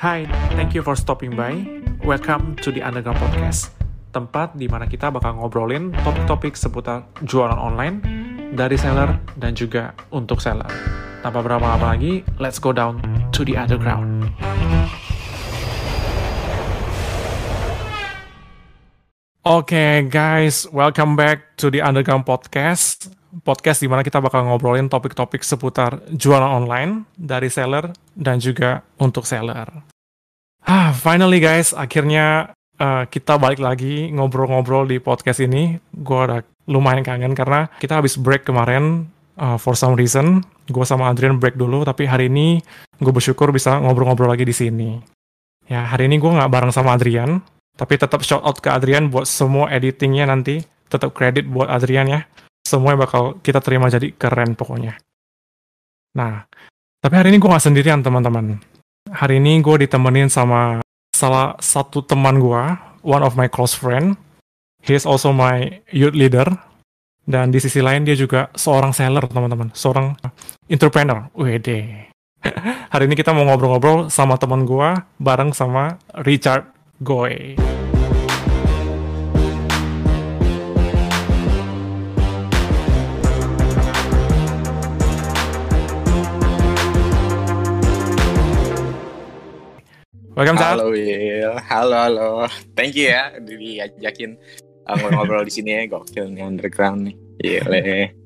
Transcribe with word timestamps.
Hai, 0.00 0.24
thank 0.56 0.72
you 0.72 0.80
for 0.80 0.96
stopping 0.96 1.36
by. 1.36 1.60
Welcome 2.00 2.56
to 2.64 2.72
the 2.72 2.80
Underground 2.80 3.20
Podcast, 3.20 3.68
tempat 4.16 4.56
di 4.56 4.64
mana 4.64 4.88
kita 4.88 5.12
bakal 5.12 5.36
ngobrolin 5.36 5.92
topik-topik 5.92 6.56
seputar 6.56 7.04
jualan 7.28 7.60
online 7.60 8.00
dari 8.56 8.80
seller 8.80 9.20
dan 9.36 9.52
juga 9.52 9.92
untuk 10.08 10.40
seller. 10.40 10.72
Tanpa 11.20 11.44
berlama-lama 11.44 11.92
lagi, 11.92 12.24
let's 12.40 12.56
go 12.56 12.72
down 12.72 12.96
to 13.28 13.44
the 13.44 13.60
underground. 13.60 14.32
Oke 19.44 19.76
okay, 19.76 20.08
guys, 20.08 20.64
welcome 20.72 21.12
back 21.12 21.60
to 21.60 21.68
the 21.68 21.84
Underground 21.84 22.24
Podcast. 22.24 23.19
Podcast 23.30 23.78
di 23.80 23.88
mana 23.88 24.02
kita 24.02 24.18
bakal 24.18 24.42
ngobrolin 24.46 24.90
topik-topik 24.90 25.46
seputar 25.46 26.02
jualan 26.10 26.50
online 26.50 27.06
dari 27.14 27.46
seller 27.46 27.94
dan 28.18 28.42
juga 28.42 28.82
untuk 28.98 29.22
seller. 29.22 29.70
Ah, 30.66 30.90
finally 30.92 31.38
guys, 31.40 31.72
akhirnya 31.72 32.52
uh, 32.80 33.04
kita 33.06 33.36
balik 33.38 33.62
lagi 33.62 34.10
ngobrol-ngobrol 34.10 34.88
di 34.88 34.98
podcast 34.98 35.44
ini. 35.44 35.78
Gue 35.94 36.26
udah 36.26 36.40
lumayan 36.66 37.06
kangen 37.06 37.36
karena 37.36 37.70
kita 37.78 38.00
habis 38.00 38.18
break 38.18 38.42
kemarin 38.48 39.06
uh, 39.38 39.56
for 39.60 39.76
some 39.76 39.94
reason. 39.94 40.42
Gue 40.66 40.82
sama 40.82 41.12
Adrian 41.12 41.38
break 41.38 41.54
dulu, 41.54 41.86
tapi 41.86 42.06
hari 42.08 42.32
ini 42.32 42.60
gue 42.98 43.12
bersyukur 43.12 43.50
bisa 43.50 43.78
ngobrol-ngobrol 43.78 44.30
lagi 44.32 44.44
di 44.46 44.54
sini. 44.54 44.90
Ya, 45.70 45.86
hari 45.86 46.10
ini 46.10 46.18
gue 46.18 46.30
nggak 46.30 46.50
bareng 46.50 46.72
sama 46.74 46.98
Adrian, 46.98 47.38
tapi 47.78 47.94
tetap 47.94 48.26
shout 48.26 48.42
out 48.42 48.58
ke 48.58 48.68
Adrian 48.68 49.06
buat 49.08 49.24
semua 49.30 49.70
editingnya 49.70 50.26
nanti. 50.26 50.66
Tetap 50.90 51.14
kredit 51.14 51.46
buat 51.46 51.70
Adrian 51.70 52.10
ya. 52.10 52.26
Semuanya 52.70 53.02
bakal 53.02 53.42
kita 53.42 53.58
terima 53.58 53.90
jadi 53.90 54.14
keren 54.14 54.54
pokoknya. 54.54 54.94
Nah, 56.14 56.46
tapi 57.02 57.14
hari 57.18 57.34
ini 57.34 57.42
gue 57.42 57.50
gak 57.50 57.66
sendirian 57.66 57.98
teman-teman. 57.98 58.62
Hari 59.10 59.42
ini 59.42 59.58
gue 59.58 59.90
ditemenin 59.90 60.30
sama 60.30 60.78
salah 61.10 61.58
satu 61.58 62.06
teman 62.06 62.38
gue, 62.38 62.62
one 63.02 63.26
of 63.26 63.34
my 63.34 63.50
close 63.50 63.74
friend. 63.74 64.14
He 64.86 64.94
is 64.94 65.02
also 65.02 65.34
my 65.34 65.82
youth 65.90 66.14
leader. 66.14 66.46
Dan 67.26 67.50
di 67.50 67.58
sisi 67.58 67.82
lain 67.82 68.06
dia 68.06 68.14
juga 68.14 68.54
seorang 68.54 68.94
seller 68.94 69.26
teman-teman, 69.26 69.74
seorang 69.74 70.14
entrepreneur. 70.70 71.26
Wede. 71.34 72.06
hari 72.94 73.04
ini 73.10 73.18
kita 73.18 73.34
mau 73.34 73.50
ngobrol-ngobrol 73.50 74.08
sama 74.14 74.38
teman 74.38 74.62
gue 74.62 74.94
bareng 75.18 75.50
sama 75.50 75.98
Richard 76.22 76.70
Goy. 77.02 77.58
Welcome, 90.40 90.56
Chad. 90.56 90.80
Halo, 90.80 90.88
Will. 90.88 91.52
Halo, 91.68 91.96
halo. 92.00 92.28
Thank 92.72 92.96
you 92.96 93.12
ya 93.12 93.28
diajakin 93.44 94.40
uh, 94.88 94.96
ngobrol-ngobrol 94.96 95.44
di 95.44 95.52
sini 95.52 95.76
ya. 95.76 95.84
Gokil 95.84 96.32
nih 96.32 96.40
underground 96.40 97.12
nih. 97.12 97.14
Gile. 97.44 98.16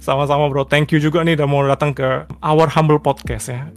Sama-sama, 0.00 0.48
bro. 0.48 0.64
Thank 0.64 0.96
you 0.96 0.98
juga 1.04 1.20
nih 1.20 1.36
udah 1.36 1.44
mau 1.44 1.60
datang 1.68 1.92
ke 1.92 2.24
Our 2.40 2.72
Humble 2.72 3.04
Podcast 3.04 3.52
ya. 3.52 3.68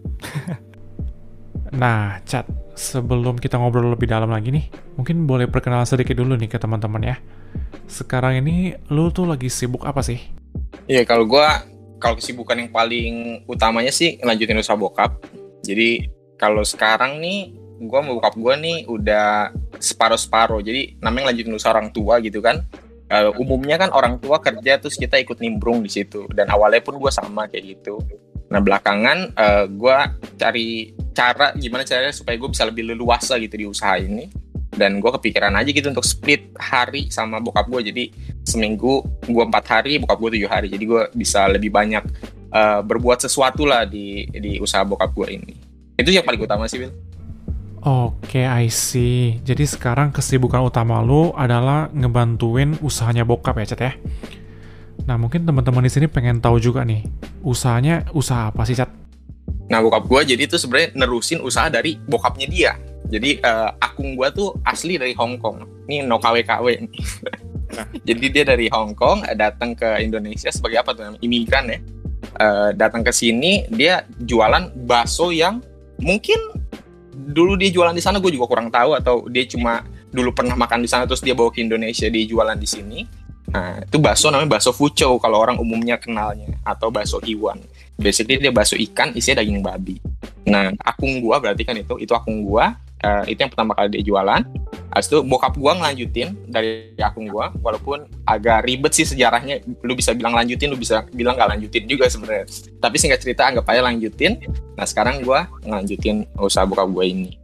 nah, 1.84 2.24
Chat, 2.24 2.48
sebelum 2.80 3.36
kita 3.36 3.60
ngobrol 3.60 3.92
lebih 3.92 4.08
dalam 4.08 4.32
lagi 4.32 4.56
nih, 4.56 4.72
mungkin 4.96 5.28
boleh 5.28 5.52
perkenalan 5.52 5.84
sedikit 5.84 6.16
dulu 6.16 6.40
nih 6.40 6.48
ke 6.48 6.56
teman-teman 6.56 7.04
ya. 7.04 7.20
Sekarang 7.92 8.40
ini 8.40 8.80
lu 8.88 9.12
tuh 9.12 9.28
lagi 9.28 9.52
sibuk 9.52 9.84
apa 9.84 10.00
sih? 10.00 10.24
Iya, 10.88 11.04
kalau 11.04 11.28
gua 11.28 11.68
kalau 12.00 12.16
kesibukan 12.16 12.56
yang 12.56 12.72
paling 12.72 13.44
utamanya 13.52 13.92
sih 13.92 14.16
lanjutin 14.24 14.64
usaha 14.64 14.80
bokap. 14.80 15.28
Jadi 15.68 16.08
kalau 16.40 16.64
sekarang 16.64 17.20
nih 17.20 17.65
gua 17.80 18.00
mau 18.04 18.18
bokap 18.20 18.36
gua 18.40 18.56
nih 18.56 18.88
udah 18.88 19.52
separuh-separuh. 19.80 20.62
Jadi 20.64 21.00
namanya 21.00 21.32
lanjutin 21.32 21.54
usaha 21.56 21.76
orang 21.76 21.92
tua 21.92 22.20
gitu 22.24 22.40
kan. 22.40 22.64
Uh, 23.06 23.30
umumnya 23.38 23.78
kan 23.78 23.94
orang 23.94 24.18
tua 24.18 24.42
kerja 24.42 24.82
terus 24.82 24.98
kita 24.98 25.22
ikut 25.22 25.38
nimbrung 25.38 25.86
di 25.86 25.94
situ 25.94 26.26
dan 26.34 26.50
awalnya 26.50 26.82
pun 26.82 26.98
gue 26.98 27.12
sama 27.14 27.46
kayak 27.46 27.78
gitu. 27.78 28.02
Nah 28.50 28.58
belakangan 28.58 29.30
uh, 29.38 29.70
gue 29.70 29.98
cari 30.42 30.90
cara 31.14 31.54
gimana 31.54 31.86
caranya 31.86 32.10
supaya 32.10 32.34
gue 32.34 32.50
bisa 32.50 32.66
lebih 32.66 32.90
leluasa 32.90 33.38
gitu 33.38 33.62
di 33.62 33.66
usaha 33.70 33.94
ini 34.02 34.26
dan 34.76 35.00
gue 35.00 35.12
kepikiran 35.22 35.56
aja 35.56 35.72
gitu 35.72 35.88
untuk 35.88 36.04
split 36.04 36.52
hari 36.60 37.08
sama 37.08 37.40
bokap 37.40 37.66
gue 37.72 37.82
jadi 37.90 38.04
seminggu 38.44 39.02
gue 39.24 39.44
empat 39.48 39.66
hari 39.72 39.98
bokap 40.04 40.20
gue 40.20 40.32
tujuh 40.38 40.52
hari 40.52 40.68
jadi 40.68 40.84
gue 40.84 41.02
bisa 41.16 41.48
lebih 41.48 41.72
banyak 41.72 42.04
uh, 42.52 42.84
berbuat 42.84 43.24
sesuatu 43.24 43.64
lah 43.64 43.88
di 43.88 44.28
di 44.30 44.60
usaha 44.60 44.84
bokap 44.84 45.16
gue 45.16 45.28
ini 45.32 45.56
itu 45.96 46.12
yang 46.12 46.28
paling 46.28 46.44
utama 46.44 46.68
sih 46.68 46.84
Bill. 46.84 46.92
Oke, 47.86 48.42
okay, 48.42 48.46
I 48.50 48.66
see. 48.74 49.38
Jadi 49.46 49.62
sekarang 49.70 50.10
kesibukan 50.10 50.58
utama 50.66 51.06
lu 51.06 51.30
adalah 51.38 51.86
ngebantuin 51.94 52.82
usahanya 52.82 53.22
bokap 53.22 53.62
ya, 53.62 53.66
Cet 53.70 53.82
ya? 53.86 53.94
Nah, 55.06 55.22
mungkin 55.22 55.46
teman-teman 55.46 55.86
di 55.86 55.94
sini 55.94 56.10
pengen 56.10 56.42
tahu 56.42 56.58
juga 56.58 56.82
nih, 56.82 57.06
usahanya 57.46 58.10
usaha 58.10 58.50
apa 58.50 58.66
sih, 58.66 58.74
Cet? 58.74 58.90
Nah, 59.70 59.86
bokap 59.86 60.02
gue 60.10 60.34
jadi 60.34 60.50
itu 60.50 60.58
sebenarnya 60.58 60.98
nerusin 60.98 61.46
usaha 61.46 61.70
dari 61.70 61.94
bokapnya 62.10 62.50
dia. 62.50 62.74
Jadi 63.06 63.38
uh, 63.46 63.78
akung 63.78 64.18
gue 64.18 64.34
tuh 64.34 64.58
asli 64.66 64.98
dari 64.98 65.14
Hong 65.14 65.38
Kong. 65.38 65.86
Ini 65.86 66.10
no 66.10 66.18
KW 66.18 66.42
KW. 66.42 66.90
jadi 68.10 68.26
dia 68.34 68.44
dari 68.50 68.66
Hong 68.74 68.98
Kong 68.98 69.30
datang 69.38 69.78
ke 69.78 70.02
Indonesia 70.02 70.50
sebagai 70.50 70.82
apa 70.82 70.98
tuh? 70.98 71.22
Imigran 71.22 71.70
ya. 71.70 71.78
Uh, 72.42 72.70
datang 72.74 73.06
ke 73.06 73.14
sini 73.14 73.70
dia 73.70 74.10
jualan 74.26 74.74
bakso 74.90 75.30
yang 75.30 75.62
mungkin 76.02 76.65
dulu 77.16 77.56
dia 77.56 77.72
jualan 77.72 77.96
di 77.96 78.04
sana 78.04 78.20
gue 78.20 78.32
juga 78.36 78.52
kurang 78.52 78.68
tahu 78.68 78.92
atau 79.00 79.16
dia 79.32 79.48
cuma 79.48 79.88
dulu 80.12 80.36
pernah 80.36 80.56
makan 80.60 80.84
di 80.84 80.90
sana 80.92 81.08
terus 81.08 81.24
dia 81.24 81.32
bawa 81.32 81.52
ke 81.52 81.64
Indonesia 81.64 82.12
dia 82.12 82.24
jualan 82.28 82.60
di 82.60 82.68
sini. 82.68 83.00
Nah 83.56 83.80
itu 83.80 83.98
bakso 84.04 84.28
namanya 84.28 84.60
bakso 84.60 84.76
fuco 84.76 85.16
kalau 85.16 85.40
orang 85.40 85.56
umumnya 85.56 85.96
kenalnya 85.96 86.52
atau 86.68 86.92
bakso 86.92 87.24
iwan. 87.24 87.64
Basically 87.96 88.40
dia 88.40 88.52
bakso 88.52 88.76
ikan 88.76 89.16
isinya 89.16 89.40
daging 89.40 89.64
babi. 89.64 89.96
Nah 90.48 90.76
akung 90.84 91.24
gua 91.24 91.40
berarti 91.40 91.64
kan 91.64 91.80
itu 91.80 91.96
itu 92.04 92.12
akung 92.12 92.44
gua 92.44 92.76
uh, 93.06 93.24
itu 93.30 93.38
yang 93.38 93.52
pertama 93.54 93.78
kali 93.78 93.94
dia 93.94 94.04
jualan. 94.04 94.42
Habis 94.92 95.08
itu 95.12 95.20
bokap 95.28 95.54
gua 95.60 95.78
ngelanjutin 95.78 96.34
dari 96.50 96.96
akun 96.98 97.30
gua 97.30 97.54
walaupun 97.62 98.10
agak 98.26 98.66
ribet 98.66 98.92
sih 98.98 99.06
sejarahnya. 99.06 99.62
Lu 99.86 99.94
bisa 99.94 100.18
bilang 100.18 100.34
lanjutin 100.34 100.74
lu 100.74 100.80
bisa 100.80 101.06
bilang 101.14 101.38
gak 101.38 101.54
lanjutin 101.54 101.86
juga 101.86 102.10
sebenarnya. 102.10 102.50
Tapi 102.82 102.96
singkat 102.98 103.22
cerita 103.22 103.46
anggap 103.46 103.68
aja 103.70 103.86
lanjutin. 103.86 104.42
Nah 104.74 104.86
sekarang 104.88 105.22
gua 105.22 105.52
ngelanjutin 105.62 106.26
usaha 106.42 106.66
bokap 106.66 106.90
gua 106.90 107.06
ini. 107.06 107.38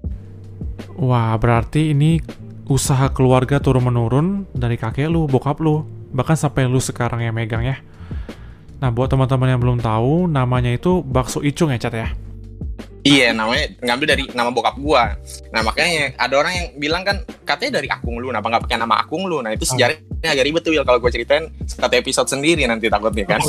Wah 0.97 1.38
berarti 1.38 1.93
ini 1.93 2.17
usaha 2.66 3.11
keluarga 3.11 3.61
turun 3.61 3.85
menurun 3.85 4.47
dari 4.55 4.79
kakek 4.79 5.11
lu 5.11 5.28
bokap 5.28 5.59
lu 5.61 5.83
bahkan 6.11 6.35
sampai 6.39 6.67
lu 6.67 6.79
sekarang 6.81 7.22
yang 7.22 7.35
megang 7.35 7.63
ya. 7.67 7.78
Nah 8.81 8.89
buat 8.89 9.13
teman-teman 9.13 9.53
yang 9.53 9.61
belum 9.61 9.78
tahu 9.83 10.25
namanya 10.25 10.73
itu 10.73 11.05
bakso 11.05 11.43
icung 11.45 11.69
ya 11.69 11.78
cat 11.78 11.93
ya 11.93 12.09
Iya, 13.01 13.34
namanya 13.34 13.66
ngambil 13.81 14.07
dari 14.13 14.23
nama 14.38 14.53
bokap 14.53 14.78
gua. 14.78 15.17
Nah 15.50 15.62
makanya 15.66 16.13
ada 16.22 16.35
orang 16.38 16.53
yang 16.53 16.67
bilang 16.78 17.01
kan 17.01 17.17
katanya 17.45 17.81
dari 17.81 17.89
akung 17.89 18.22
lu, 18.22 18.29
kenapa 18.29 18.45
nggak 18.45 18.63
pakai 18.69 18.78
nama 18.78 18.95
akung 19.01 19.25
lu? 19.25 19.41
Nah 19.41 19.51
itu 19.57 19.66
ah. 19.66 19.69
sejarahnya 19.73 20.29
agak 20.29 20.45
ribet 20.45 20.62
tuh 20.62 20.73
kalau 20.85 21.00
gue 21.01 21.11
ceritain 21.11 21.50
satu 21.66 21.95
episode 21.97 22.29
sendiri 22.29 22.61
nanti 22.69 22.94
takutnya 22.94 23.25
kan. 23.25 23.41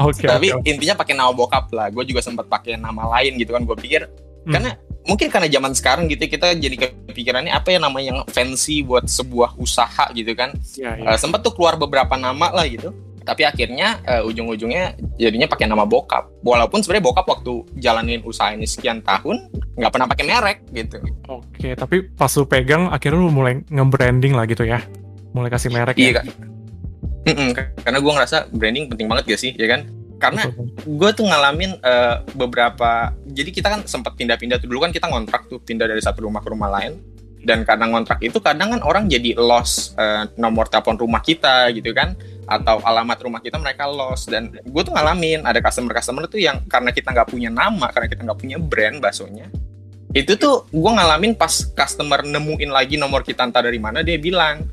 Oh, 0.00 0.08
okay, 0.08 0.28
Tapi 0.28 0.48
okay. 0.52 0.68
intinya 0.76 1.00
pakai 1.00 1.14
nama 1.16 1.32
bokap 1.32 1.72
lah. 1.72 1.88
Gue 1.92 2.04
juga 2.04 2.20
sempat 2.20 2.48
pakai 2.48 2.76
nama 2.76 3.08
lain 3.18 3.40
gitu 3.40 3.56
kan. 3.56 3.64
Gue 3.64 3.76
pikir 3.76 4.04
hmm. 4.04 4.52
karena 4.52 4.70
mungkin 5.08 5.32
karena 5.32 5.48
zaman 5.48 5.72
sekarang 5.72 6.04
gitu 6.12 6.28
kita 6.28 6.52
jadi 6.60 6.76
kepikirannya 7.08 7.52
apa 7.56 7.72
ya 7.72 7.80
nama 7.80 7.98
yang 8.04 8.20
fancy 8.28 8.84
buat 8.84 9.08
sebuah 9.08 9.56
usaha 9.56 10.12
gitu 10.12 10.32
kan. 10.36 10.52
Yeah, 10.76 11.00
yeah. 11.00 11.16
Uh, 11.16 11.18
sempat 11.20 11.40
tuh 11.40 11.56
keluar 11.56 11.80
beberapa 11.80 12.20
nama 12.20 12.52
lah 12.52 12.68
gitu 12.68 12.92
tapi 13.24 13.44
akhirnya 13.44 14.00
uh, 14.08 14.22
ujung-ujungnya 14.26 14.96
jadinya 15.20 15.46
pakai 15.46 15.68
nama 15.68 15.84
bokap. 15.84 16.28
Walaupun 16.40 16.80
sebenarnya 16.80 17.04
bokap 17.04 17.26
waktu 17.28 17.64
jalanin 17.76 18.24
usaha 18.24 18.52
ini 18.56 18.64
sekian 18.64 19.04
tahun 19.04 19.52
nggak 19.76 19.92
pernah 19.92 20.08
pakai 20.08 20.24
merek 20.26 20.58
gitu. 20.72 20.98
Oke 21.28 21.76
tapi 21.76 22.08
pas 22.12 22.32
lu 22.36 22.44
pegang 22.48 22.88
akhirnya 22.88 23.20
lu 23.20 23.32
mulai 23.32 23.60
nge-branding 23.68 24.32
lah 24.36 24.44
gitu 24.48 24.64
ya? 24.64 24.80
Mulai 25.36 25.50
kasih 25.52 25.70
merek 25.70 25.96
iya 26.00 26.10
ya? 26.10 26.14
kak. 26.20 26.24
Mm 27.20 27.34
-mm, 27.36 27.48
karena 27.84 27.98
gue 28.00 28.12
ngerasa 28.16 28.36
branding 28.48 28.84
penting 28.88 29.06
banget 29.06 29.24
gak 29.36 29.40
sih 29.40 29.52
ya 29.54 29.68
kan? 29.68 29.84
Karena 30.20 30.52
gue 30.84 31.10
tuh 31.16 31.24
ngalamin 31.24 31.80
uh, 31.80 32.24
beberapa 32.36 33.12
jadi 33.28 33.50
kita 33.52 33.68
kan 33.72 33.80
sempat 33.88 34.16
pindah-pindah 34.16 34.60
tuh. 34.60 34.68
Dulu 34.68 34.84
kan 34.84 34.92
kita 34.92 35.08
ngontrak 35.08 35.48
tuh 35.48 35.60
pindah 35.60 35.88
dari 35.88 36.00
satu 36.00 36.28
rumah 36.28 36.44
ke 36.44 36.48
rumah 36.52 36.68
lain. 36.68 37.00
Dan 37.40 37.64
karena 37.64 37.88
ngontrak 37.88 38.20
itu 38.20 38.36
kadang 38.36 38.76
kan 38.76 38.80
orang 38.84 39.08
jadi 39.08 39.32
lost 39.40 39.96
uh, 39.96 40.28
nomor 40.36 40.68
telepon 40.68 41.00
rumah 41.00 41.24
kita 41.24 41.72
gitu 41.72 41.96
kan 41.96 42.12
atau 42.50 42.82
alamat 42.82 43.18
rumah 43.22 43.38
kita 43.38 43.62
mereka 43.62 43.86
lost. 43.86 44.26
Dan 44.26 44.50
gue 44.50 44.82
tuh 44.82 44.90
ngalamin 44.90 45.46
ada 45.46 45.62
customer 45.62 45.94
customer 45.94 46.26
tuh 46.26 46.42
yang 46.42 46.66
karena 46.66 46.90
kita 46.90 47.14
nggak 47.14 47.30
punya 47.30 47.48
nama 47.54 47.86
karena 47.94 48.10
kita 48.10 48.26
nggak 48.26 48.38
punya 48.42 48.58
brand 48.58 48.98
baksonya 48.98 49.46
itu 50.10 50.34
tuh 50.34 50.66
gue 50.74 50.90
ngalamin 50.90 51.38
pas 51.38 51.70
customer 51.70 52.26
nemuin 52.26 52.70
lagi 52.74 52.98
nomor 52.98 53.22
kita 53.22 53.46
entah 53.46 53.62
dari 53.62 53.78
mana 53.78 54.02
dia 54.02 54.18
bilang 54.18 54.66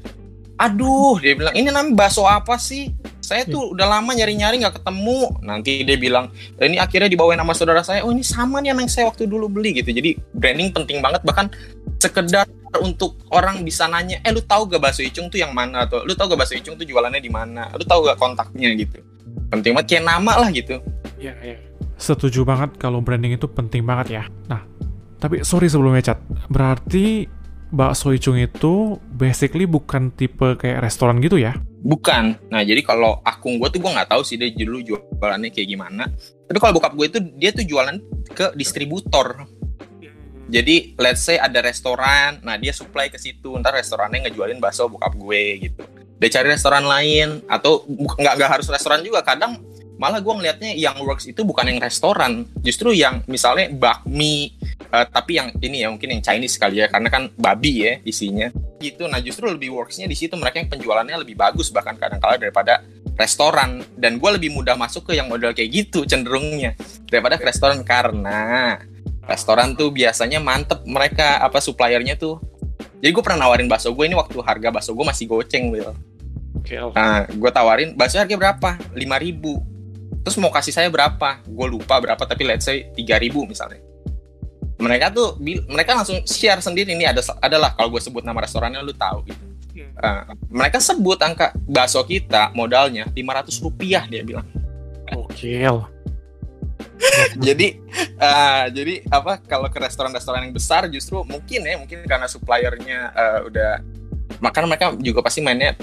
aduh 0.57 1.21
dia 1.21 1.37
bilang 1.37 1.53
ini 1.53 1.69
namanya 1.69 1.93
bakso 1.93 2.25
apa 2.25 2.57
sih? 2.57 2.89
Saya 3.21 3.43
tuh 3.43 3.75
udah 3.75 3.85
lama 3.85 4.15
nyari-nyari 4.15 4.55
nggak 4.63 4.81
ketemu. 4.81 5.35
Nanti 5.43 5.83
dia 5.83 5.99
bilang 5.99 6.31
"Eh, 6.57 6.65
ini 6.65 6.79
akhirnya 6.81 7.11
dibawain 7.11 7.37
sama 7.37 7.53
saudara 7.53 7.83
saya 7.85 8.01
oh 8.01 8.09
ini 8.09 8.25
sama 8.25 8.63
nih 8.63 8.73
yang 8.73 8.89
saya 8.89 9.05
waktu 9.11 9.29
dulu 9.29 9.45
beli 9.51 9.77
gitu. 9.77 9.93
Jadi 9.93 10.17
branding 10.33 10.73
penting 10.73 11.03
banget 11.03 11.21
bahkan 11.21 11.51
sekedar 12.01 12.49
untuk 12.81 13.21
orang 13.33 13.61
bisa 13.65 13.89
nanya 13.89 14.21
eh 14.21 14.31
lu 14.31 14.41
tahu 14.45 14.69
gak 14.69 14.81
bakso 14.81 15.01
icung 15.01 15.27
tuh 15.27 15.41
yang 15.41 15.51
mana 15.51 15.85
atau 15.85 16.03
lu 16.05 16.13
tahu 16.13 16.33
gak 16.35 16.45
bakso 16.45 16.55
icung 16.57 16.77
tuh 16.77 16.85
jualannya 16.85 17.21
di 17.21 17.31
mana 17.31 17.69
lu 17.75 17.83
tahu 17.85 18.07
gak 18.07 18.17
kontaknya 18.17 18.73
gitu 18.77 19.01
penting 19.47 19.73
banget 19.75 19.87
kayak 19.97 20.05
nama 20.05 20.33
lah 20.39 20.49
gitu 20.51 20.79
Iya, 21.17 21.33
iya. 21.41 21.57
Setuju 21.97 22.45
banget 22.45 22.77
kalau 22.77 23.01
branding 23.01 23.33
itu 23.33 23.49
penting 23.49 23.81
banget 23.81 24.21
ya. 24.21 24.23
Nah, 24.45 24.61
tapi 25.17 25.41
sorry 25.41 25.65
sebelumnya 25.65 26.13
Cat. 26.13 26.21
Berarti 26.45 27.25
bakso 27.73 28.13
icung 28.13 28.37
itu 28.37 29.01
basically 29.17 29.65
bukan 29.65 30.13
tipe 30.13 30.55
kayak 30.61 30.85
restoran 30.85 31.17
gitu 31.19 31.41
ya? 31.41 31.57
bukan 31.87 32.35
nah 32.49 32.65
jadi 32.65 32.83
kalau 32.83 33.23
akun 33.23 33.61
gue 33.61 33.69
tuh 33.71 33.79
gue 33.79 33.91
nggak 33.95 34.11
tahu 34.11 34.21
sih 34.25 34.35
dia 34.35 34.51
dulu 34.51 34.83
jualannya 34.83 35.53
kayak 35.55 35.67
gimana 35.71 36.09
tapi 36.49 36.57
kalau 36.59 36.75
bokap 36.75 36.93
gue 36.99 37.05
itu 37.07 37.19
dia 37.39 37.55
tuh 37.55 37.63
jualan 37.63 37.95
ke 38.35 38.51
distributor 38.59 39.47
jadi 40.47 40.95
let's 40.95 41.27
say 41.27 41.35
ada 41.35 41.59
restoran, 41.59 42.39
nah 42.39 42.55
dia 42.55 42.71
supply 42.71 43.11
ke 43.11 43.19
situ, 43.19 43.51
ntar 43.59 43.75
restorannya 43.75 44.27
ngejualin 44.27 44.63
bakso 44.63 44.87
bokap 44.87 45.11
gue 45.19 45.43
gitu. 45.67 45.83
Dia 46.17 46.29
cari 46.39 46.55
restoran 46.55 46.87
lain 46.87 47.43
atau 47.51 47.83
nggak 48.15 48.33
nggak 48.39 48.49
harus 48.49 48.67
restoran 48.71 49.03
juga, 49.03 49.21
kadang 49.27 49.59
malah 49.99 50.23
gue 50.23 50.29
ngelihatnya 50.29 50.71
yang 50.77 50.95
works 51.03 51.27
itu 51.27 51.43
bukan 51.43 51.67
yang 51.67 51.79
restoran, 51.83 52.47
justru 52.63 52.95
yang 52.95 53.19
misalnya 53.27 53.67
bakmi, 53.75 54.55
eh, 54.87 55.05
tapi 55.11 55.35
yang 55.35 55.51
ini 55.59 55.83
ya 55.83 55.91
mungkin 55.91 56.15
yang 56.15 56.21
Chinese 56.23 56.55
kali 56.55 56.79
ya, 56.79 56.87
karena 56.87 57.11
kan 57.11 57.27
babi 57.35 57.83
ya 57.83 57.93
isinya 58.07 58.47
gitu. 58.79 59.03
Nah 59.11 59.19
justru 59.19 59.51
lebih 59.51 59.75
worksnya 59.75 60.07
di 60.07 60.15
situ 60.15 60.39
mereka 60.39 60.63
yang 60.63 60.71
penjualannya 60.71 61.27
lebih 61.27 61.35
bagus 61.35 61.75
bahkan 61.75 61.99
kadang 61.99 62.23
kala 62.23 62.39
daripada 62.39 62.87
restoran 63.17 63.81
dan 63.97 64.21
gue 64.21 64.29
lebih 64.37 64.53
mudah 64.53 64.77
masuk 64.77 65.11
ke 65.11 65.17
yang 65.17 65.27
model 65.27 65.51
kayak 65.51 65.73
gitu 65.73 66.05
cenderungnya 66.05 66.77
daripada 67.09 67.35
ke 67.35 67.49
restoran 67.49 67.81
karena 67.81 68.77
restoran 69.27 69.75
tuh 69.75 69.91
biasanya 69.91 70.39
mantep 70.39 70.81
mereka 70.87 71.43
apa 71.43 71.59
suppliernya 71.59 72.15
tuh. 72.15 72.39
Jadi 72.97 73.11
gue 73.13 73.23
pernah 73.23 73.45
nawarin 73.45 73.69
bakso 73.69 73.93
gue 73.93 74.05
ini 74.09 74.17
waktu 74.17 74.39
harga 74.41 74.73
bakso 74.73 74.95
gue 74.97 75.05
masih 75.05 75.29
goceng 75.29 75.69
Will 75.69 75.93
Oke, 76.57 76.73
nah 76.97 77.21
gue 77.29 77.51
tawarin 77.53 77.93
bakso 77.93 78.17
harga 78.17 78.33
berapa? 78.33 78.69
5000 78.97 80.25
terus 80.25 80.35
mau 80.41 80.51
kasih 80.51 80.73
saya 80.73 80.89
berapa? 80.89 81.39
Gue 81.45 81.67
lupa 81.69 82.01
berapa 82.01 82.19
tapi 82.19 82.43
let's 82.43 82.65
say 82.65 82.89
3000 82.97 83.31
misalnya. 83.47 83.79
Mereka 84.77 85.13
tuh 85.13 85.37
mereka 85.69 85.95
langsung 85.97 86.19
share 86.25 86.59
sendiri 86.59 86.93
ini 86.93 87.05
ada 87.05 87.21
adalah 87.39 87.77
kalau 87.77 87.93
gue 87.93 88.01
sebut 88.01 88.25
nama 88.25 88.41
restorannya 88.43 88.81
lu 88.81 88.91
tahu 88.91 89.23
gitu. 89.29 89.43
Eh, 89.77 90.23
mereka 90.49 90.77
sebut 90.81 91.17
angka 91.21 91.53
bakso 91.65 92.01
kita 92.05 92.53
modalnya 92.53 93.09
500 93.13 93.63
rupiah 93.65 94.03
dia 94.05 94.21
bilang. 94.21 94.45
Gokil. 95.09 95.96
jadi 97.45 97.67
eh, 97.97 98.63
jadi 98.73 98.93
apa 99.09 99.41
kalau 99.45 99.69
ke 99.69 99.77
restoran-restoran 99.77 100.49
yang 100.49 100.55
besar 100.55 100.89
justru 100.89 101.21
mungkin 101.23 101.65
ya 101.65 101.77
mungkin 101.77 102.03
karena 102.05 102.25
suppliernya 102.25 103.13
eh, 103.13 103.39
udah 103.47 103.71
makanya 104.41 104.67
mereka 104.67 104.85
juga 104.99 105.19
pasti 105.25 105.39
mainnya 105.41 105.77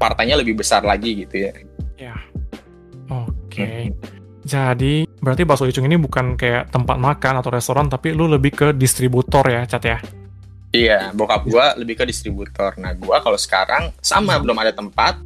partainya 0.00 0.38
lebih 0.38 0.56
besar 0.56 0.82
lagi 0.86 1.26
gitu 1.26 1.36
ya 1.36 1.52
Ya. 2.00 2.16
Oke. 3.12 3.92
Jadi, 4.40 5.04
berarti 5.20 5.44
bakso 5.44 5.68
icung 5.68 5.84
ini 5.84 6.00
bukan 6.00 6.32
kayak 6.32 6.72
tempat 6.72 6.96
makan 6.96 7.44
atau 7.44 7.52
restoran, 7.52 7.92
tapi 7.92 8.16
lu 8.16 8.24
lebih 8.24 8.56
ke 8.56 8.68
distributor 8.72 9.44
ya, 9.44 9.68
Cat 9.68 9.84
ya? 9.84 10.00
iya 10.70 11.10
bokap 11.14 11.46
gua 11.50 11.74
lebih 11.74 11.98
ke 11.98 12.04
distributor 12.06 12.74
nah 12.78 12.94
gua 12.94 13.18
kalau 13.22 13.38
sekarang 13.38 13.90
sama 13.98 14.38
belum 14.38 14.56
ada 14.58 14.70
tempat 14.74 15.18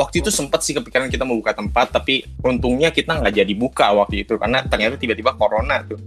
waktu 0.00 0.24
itu 0.24 0.32
sempet 0.32 0.64
sih 0.64 0.72
kepikiran 0.72 1.12
kita 1.12 1.28
mau 1.28 1.36
buka 1.36 1.52
tempat 1.52 1.92
tapi 1.92 2.24
untungnya 2.40 2.88
kita 2.88 3.20
nggak 3.20 3.44
jadi 3.44 3.52
buka 3.52 3.92
waktu 3.92 4.24
itu 4.24 4.40
karena 4.40 4.64
ternyata 4.64 4.96
tiba-tiba 4.96 5.36
corona 5.36 5.84
tuh 5.84 6.00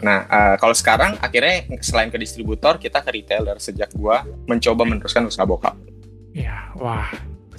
Nah, 0.00 0.24
eh, 0.24 0.54
kalau 0.56 0.72
sekarang 0.72 1.20
akhirnya 1.20 1.76
selain 1.84 2.08
ke 2.08 2.16
distributor, 2.16 2.80
kita 2.80 3.04
ke 3.04 3.10
retailer 3.12 3.56
sejak 3.60 3.92
gua 3.92 4.24
mencoba 4.48 4.88
meneruskan 4.88 5.28
usaha 5.28 5.44
bokap. 5.44 5.76
Ya, 6.32 6.72
wah. 6.80 7.08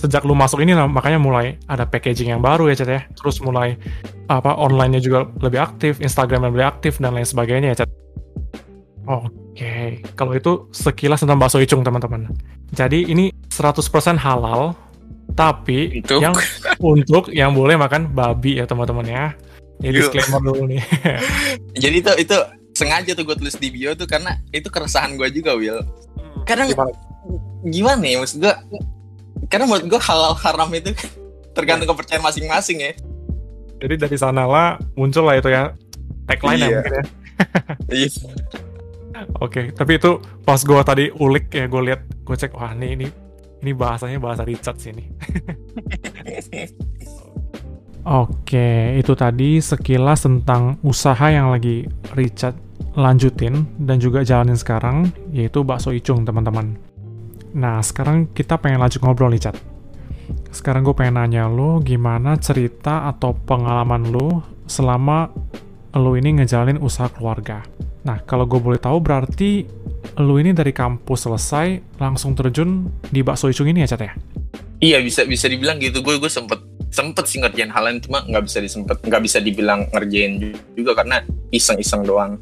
Sejak 0.01 0.25
lu 0.25 0.33
masuk 0.33 0.65
ini 0.65 0.73
nah, 0.73 0.89
makanya 0.89 1.21
mulai 1.21 1.61
ada 1.69 1.85
packaging 1.85 2.33
yang 2.33 2.41
baru 2.41 2.73
ya, 2.73 2.75
Cat 2.81 2.89
ya. 2.89 3.01
Terus 3.13 3.37
mulai 3.45 3.77
apa 4.25 4.57
online-nya 4.57 4.97
juga 4.97 5.29
lebih 5.37 5.61
aktif, 5.61 6.01
Instagram 6.01 6.49
lebih 6.49 6.65
aktif 6.65 6.97
dan 6.97 7.13
lain 7.13 7.27
sebagainya 7.27 7.77
ya, 7.77 7.85
Cat. 7.85 7.89
Oke, 9.05 10.01
kalau 10.17 10.33
itu 10.33 10.71
sekilas 10.73 11.21
tentang 11.21 11.37
bakso 11.37 11.61
icung 11.61 11.85
teman-teman. 11.85 12.33
Jadi 12.73 13.05
ini 13.13 13.29
100% 13.53 14.17
halal, 14.17 14.73
tapi 15.33 16.01
Itu. 16.03 16.19
yang 16.19 16.35
untuk 16.93 17.31
yang 17.31 17.51
boleh 17.51 17.75
makan 17.75 18.11
babi 18.11 18.59
ya 18.59 18.65
teman-teman 18.65 19.05
ya. 19.07 19.25
Ini 19.81 19.97
Yuk. 19.97 20.13
disclaimer 20.13 20.41
dulu 20.41 20.63
nih. 20.69 20.81
Jadi 21.83 21.95
itu 22.05 22.11
itu 22.21 22.37
sengaja 22.77 23.11
tuh 23.17 23.25
gue 23.25 23.35
tulis 23.35 23.57
di 23.57 23.67
bio 23.73 23.97
tuh 23.97 24.05
karena 24.05 24.37
itu 24.53 24.69
keresahan 24.69 25.17
gue 25.17 25.27
juga, 25.33 25.57
Will. 25.57 25.81
Kadang 26.45 26.69
Gimana? 26.69 26.93
gimana 27.61 28.03
ya 28.05 28.17
maksud 28.21 28.41
gue? 28.41 28.53
Karena 29.49 29.65
menurut 29.65 29.85
gue 29.89 30.01
halal 30.01 30.33
haram 30.37 30.69
itu 30.73 30.93
tergantung 31.53 31.89
kepercayaan 31.89 32.23
masing-masing 32.23 32.77
ya. 32.81 32.91
Jadi 33.81 33.95
dari 33.97 34.17
sanalah 34.17 34.77
muncul 34.93 35.25
lah 35.25 35.41
itu 35.41 35.49
ya 35.49 35.73
tagline 36.29 36.57
ya 36.57 36.61
Iya. 36.61 36.77
mungkin 36.77 36.93
ya. 36.93 37.03
Iya. 37.97 38.09
Oke, 39.37 39.69
tapi 39.73 39.97
itu 40.01 40.17
pas 40.41 40.61
gua 40.61 40.81
tadi 40.81 41.09
ulik 41.13 41.53
ya 41.53 41.65
gue 41.65 41.81
lihat 41.89 42.01
gue 42.21 42.35
cek 42.37 42.53
wah 42.53 42.73
ini 42.73 42.87
ini 42.97 43.07
ini 43.61 43.71
bahasanya 43.77 44.17
bahasa 44.17 44.41
Richard 44.45 44.77
sih 44.81 44.91
ini. 44.93 45.05
Oke, 48.01 48.97
itu 48.97 49.13
tadi 49.13 49.61
sekilas 49.61 50.25
tentang 50.25 50.81
usaha 50.81 51.29
yang 51.29 51.53
lagi 51.53 51.85
Richard 52.17 52.57
lanjutin 52.97 53.61
dan 53.77 54.01
juga 54.01 54.25
jalanin 54.25 54.57
sekarang, 54.57 55.13
yaitu 55.29 55.61
bakso 55.61 55.93
icung, 55.93 56.25
teman-teman. 56.25 56.75
Nah, 57.53 57.77
sekarang 57.85 58.33
kita 58.33 58.57
pengen 58.57 58.81
lanjut 58.81 59.05
ngobrol 59.05 59.29
nih, 59.29 59.45
Chat. 59.45 59.55
Sekarang 60.49 60.81
gue 60.81 60.97
pengen 60.97 61.21
nanya 61.21 61.45
lo, 61.45 61.77
gimana 61.79 62.35
cerita 62.41 63.05
atau 63.07 63.37
pengalaman 63.37 64.09
lo 64.09 64.43
selama 64.65 65.29
lo 65.95 66.15
ini 66.15 66.39
ngejalanin 66.39 66.79
usaha 66.79 67.11
keluarga? 67.11 67.63
Nah, 68.07 68.23
kalau 68.23 68.47
gue 68.47 68.57
boleh 68.57 68.79
tahu 68.79 69.03
berarti 69.03 69.67
lo 70.17 70.39
ini 70.39 70.55
dari 70.55 70.71
kampus 70.71 71.27
selesai 71.27 71.99
langsung 71.99 72.33
terjun 72.33 72.87
di 73.11 73.21
bakso 73.21 73.51
icung 73.51 73.67
ini 73.69 73.83
ya, 73.83 73.95
Chat 73.95 74.01
ya? 74.01 74.13
Iya 74.81 74.97
bisa 75.05 75.21
bisa 75.29 75.45
dibilang 75.45 75.77
gitu. 75.77 76.01
Gue 76.01 76.17
gue 76.17 76.31
sempet 76.31 76.57
sempet 76.91 77.23
sih 77.29 77.37
ngerjain 77.39 77.69
hal 77.69 77.87
lain 77.87 78.03
cuma 78.03 78.25
nggak 78.25 78.43
bisa 78.49 78.59
disempet 78.59 78.99
nggak 78.99 79.21
bisa 79.23 79.37
dibilang 79.39 79.87
ngerjain 79.93 80.57
juga 80.73 80.97
karena 80.97 81.21
iseng-iseng 81.53 82.01
doang. 82.01 82.41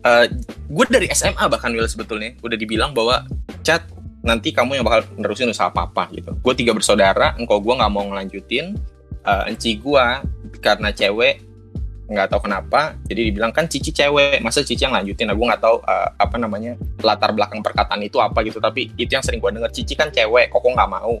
Eh 0.00 0.26
gue 0.72 0.86
dari 0.88 1.06
SMA 1.12 1.44
bahkan 1.52 1.76
Will 1.76 1.84
sebetulnya 1.84 2.32
udah 2.40 2.56
dibilang 2.56 2.96
bahwa 2.96 3.28
chat 3.60 3.84
nanti 4.24 4.50
kamu 4.56 4.80
yang 4.80 4.86
bakal 4.88 5.04
nerusin 5.20 5.52
usaha 5.52 5.68
apa 5.68 6.08
gitu. 6.16 6.32
Gue 6.40 6.56
tiga 6.56 6.72
bersaudara, 6.72 7.36
engkau 7.36 7.60
gue 7.60 7.74
nggak 7.76 7.92
mau 7.92 8.08
ngelanjutin. 8.08 8.72
Eh 9.26 9.42
enci 9.52 9.76
gue 9.76 10.04
karena 10.64 10.88
cewek 10.96 11.44
nggak 12.06 12.30
tahu 12.30 12.46
kenapa 12.46 12.94
jadi 13.10 13.30
dibilang 13.30 13.50
kan 13.50 13.66
cici 13.66 13.90
cewek 13.90 14.38
masa 14.38 14.62
cici 14.62 14.86
yang 14.86 14.94
lanjutin? 14.94 15.26
Nah 15.26 15.34
gue 15.34 15.46
nggak 15.46 15.62
tahu 15.62 15.76
eh, 15.82 16.08
apa 16.14 16.36
namanya 16.38 16.78
latar 17.02 17.34
belakang 17.34 17.60
perkataan 17.60 18.00
itu 18.06 18.22
apa 18.22 18.46
gitu 18.46 18.62
tapi 18.62 18.94
itu 18.94 19.10
yang 19.10 19.22
sering 19.26 19.42
gue 19.42 19.50
denger 19.50 19.70
cici 19.74 19.98
kan 19.98 20.08
cewek 20.14 20.54
kok 20.54 20.62
nggak 20.62 20.90
mau? 20.90 21.18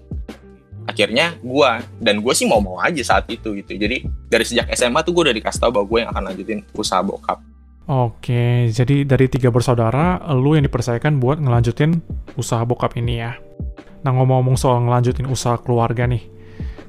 Akhirnya 0.86 1.34
gua 1.42 1.82
dan 1.98 2.22
gue 2.22 2.30
sih 2.30 2.46
mau 2.46 2.62
mau 2.62 2.78
aja 2.78 3.02
saat 3.02 3.26
itu 3.26 3.58
gitu. 3.58 3.74
Jadi 3.74 4.06
dari 4.30 4.44
sejak 4.46 4.70
SMA 4.78 5.02
tuh 5.02 5.10
gue 5.18 5.22
udah 5.26 5.34
dikasih 5.34 5.60
tahu 5.66 5.70
bahwa 5.74 5.86
gue 5.90 5.98
yang 6.06 6.10
akan 6.14 6.22
lanjutin 6.30 6.60
usaha 6.78 7.02
bokap. 7.02 7.42
Oke, 7.86 8.66
jadi 8.74 9.06
dari 9.06 9.30
tiga 9.30 9.54
bersaudara, 9.54 10.18
lu 10.34 10.58
yang 10.58 10.66
dipercayakan 10.66 11.22
buat 11.22 11.38
ngelanjutin 11.38 12.02
usaha 12.34 12.66
bokap 12.66 12.98
ini 12.98 13.22
ya. 13.22 13.38
Nah, 14.02 14.10
ngomong-ngomong 14.10 14.58
soal 14.58 14.82
ngelanjutin 14.82 15.30
usaha 15.30 15.54
keluarga 15.62 16.02
nih, 16.10 16.26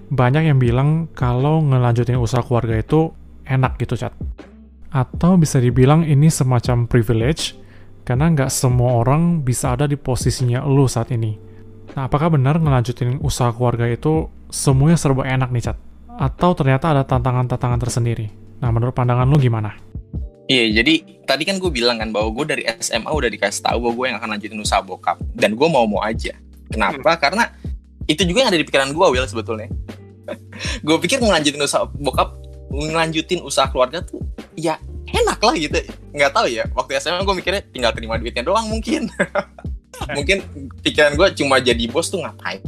banyak 0.10 0.50
yang 0.50 0.58
bilang 0.58 1.06
kalau 1.14 1.62
ngelanjutin 1.62 2.18
usaha 2.18 2.42
keluarga 2.42 2.82
itu 2.82 3.14
enak 3.48 3.80
gitu, 3.82 3.96
Chat. 3.96 4.14
Atau 4.92 5.36
bisa 5.40 5.60
dibilang 5.60 6.04
ini 6.04 6.32
semacam 6.32 6.88
privilege, 6.88 7.56
karena 8.08 8.32
nggak 8.32 8.52
semua 8.52 9.04
orang 9.04 9.44
bisa 9.44 9.76
ada 9.76 9.84
di 9.88 10.00
posisinya 10.00 10.64
lu 10.64 10.88
saat 10.88 11.12
ini. 11.12 11.36
Nah, 11.96 12.08
apakah 12.08 12.36
benar 12.36 12.62
ngelanjutin 12.62 13.20
usaha 13.26 13.50
keluarga 13.52 13.90
itu 13.90 14.30
semuanya 14.54 15.00
serba 15.00 15.26
enak 15.26 15.50
nih, 15.50 15.64
Chat? 15.72 15.78
Atau 16.18 16.54
ternyata 16.54 16.94
ada 16.94 17.04
tantangan-tantangan 17.04 17.80
tersendiri? 17.82 18.30
Nah, 18.62 18.70
menurut 18.74 18.94
pandangan 18.94 19.28
lu 19.28 19.38
gimana? 19.38 19.74
Iya, 20.48 20.80
jadi 20.80 21.04
tadi 21.28 21.44
kan 21.44 21.60
gue 21.60 21.68
bilang 21.68 22.00
kan 22.00 22.16
bahwa 22.16 22.32
gue 22.32 22.46
dari 22.48 22.64
SMA 22.80 23.12
udah 23.12 23.28
dikasih 23.28 23.68
tahu 23.68 23.78
bahwa 23.84 23.94
gue 24.00 24.06
yang 24.08 24.18
akan 24.24 24.30
lanjutin 24.32 24.60
usaha 24.64 24.80
bokap 24.80 25.20
dan 25.36 25.60
gue 25.60 25.68
mau 25.68 25.84
mau 25.84 26.00
aja. 26.00 26.32
Kenapa? 26.72 27.20
Karena 27.20 27.52
itu 28.08 28.24
juga 28.24 28.48
yang 28.48 28.56
ada 28.56 28.60
di 28.60 28.64
pikiran 28.64 28.96
gue, 28.96 29.06
Will 29.12 29.28
sebetulnya. 29.28 29.68
gue 30.88 30.98
pikir 31.04 31.20
ngelanjutin 31.20 31.60
usaha 31.60 31.84
bokap, 32.00 32.40
ngelanjutin 32.72 33.42
usaha 33.44 33.68
keluarga 33.72 34.04
tuh 34.04 34.22
ya 34.58 34.80
enak 35.08 35.40
lah 35.40 35.56
gitu. 35.56 35.80
Nggak 36.12 36.32
tahu 36.36 36.48
ya. 36.52 36.64
Waktu 36.76 37.00
SMA 37.00 37.24
gue 37.24 37.36
mikirnya 37.36 37.62
tinggal 37.72 37.92
terima 37.96 38.20
duitnya 38.20 38.44
doang 38.44 38.68
mungkin. 38.68 39.08
mungkin 40.18 40.46
pikiran 40.86 41.18
gue 41.18 41.28
cuma 41.42 41.58
jadi 41.58 41.84
bos 41.90 42.12
tuh 42.12 42.22
ngapain 42.22 42.62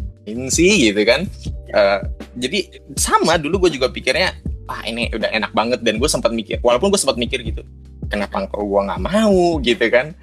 sih 0.49 0.89
gitu 0.89 1.01
kan. 1.03 1.27
Eh, 1.69 1.99
jadi 2.39 2.59
sama 2.97 3.37
dulu 3.37 3.67
gue 3.67 3.77
juga 3.77 3.91
pikirnya 3.91 4.33
ah 4.69 4.85
ini 4.85 5.09
udah 5.09 5.33
enak 5.33 5.51
banget 5.53 5.79
dan 5.81 5.97
gue 5.97 6.05
sempat 6.05 6.29
mikir 6.29 6.61
walaupun 6.61 6.93
gue 6.93 7.01
sempat 7.01 7.17
mikir 7.17 7.41
gitu 7.41 7.65
kenapa 8.05 8.45
kok 8.45 8.61
gue 8.61 8.81
nggak 8.85 9.01
mau 9.01 9.57
gitu 9.65 9.81
kan 9.89 10.13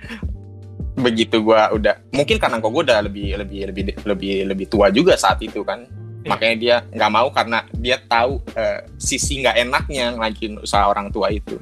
begitu 0.97 1.45
gue 1.45 1.61
udah 1.77 1.95
mungkin 2.17 2.41
karena 2.41 2.57
kok 2.57 2.73
gue 2.73 2.83
udah 2.89 2.99
lebih 3.05 3.37
lebih 3.37 3.69
lebih 3.69 3.83
lebih 4.09 4.35
lebih 4.49 4.67
tua 4.67 4.89
juga 4.89 5.13
saat 5.15 5.45
itu 5.45 5.61
kan. 5.61 5.85
Makanya 6.27 6.57
dia 6.59 6.77
nggak 6.91 7.13
mau 7.15 7.29
karena 7.31 7.63
dia 7.79 8.03
tahu 8.05 8.43
uh, 8.59 8.83
sisi 8.99 9.41
nggak 9.41 9.57
enaknya 9.63 10.13
ngelanjutin 10.19 10.59
usaha 10.61 10.91
orang 10.91 11.09
tua 11.15 11.31
itu. 11.31 11.57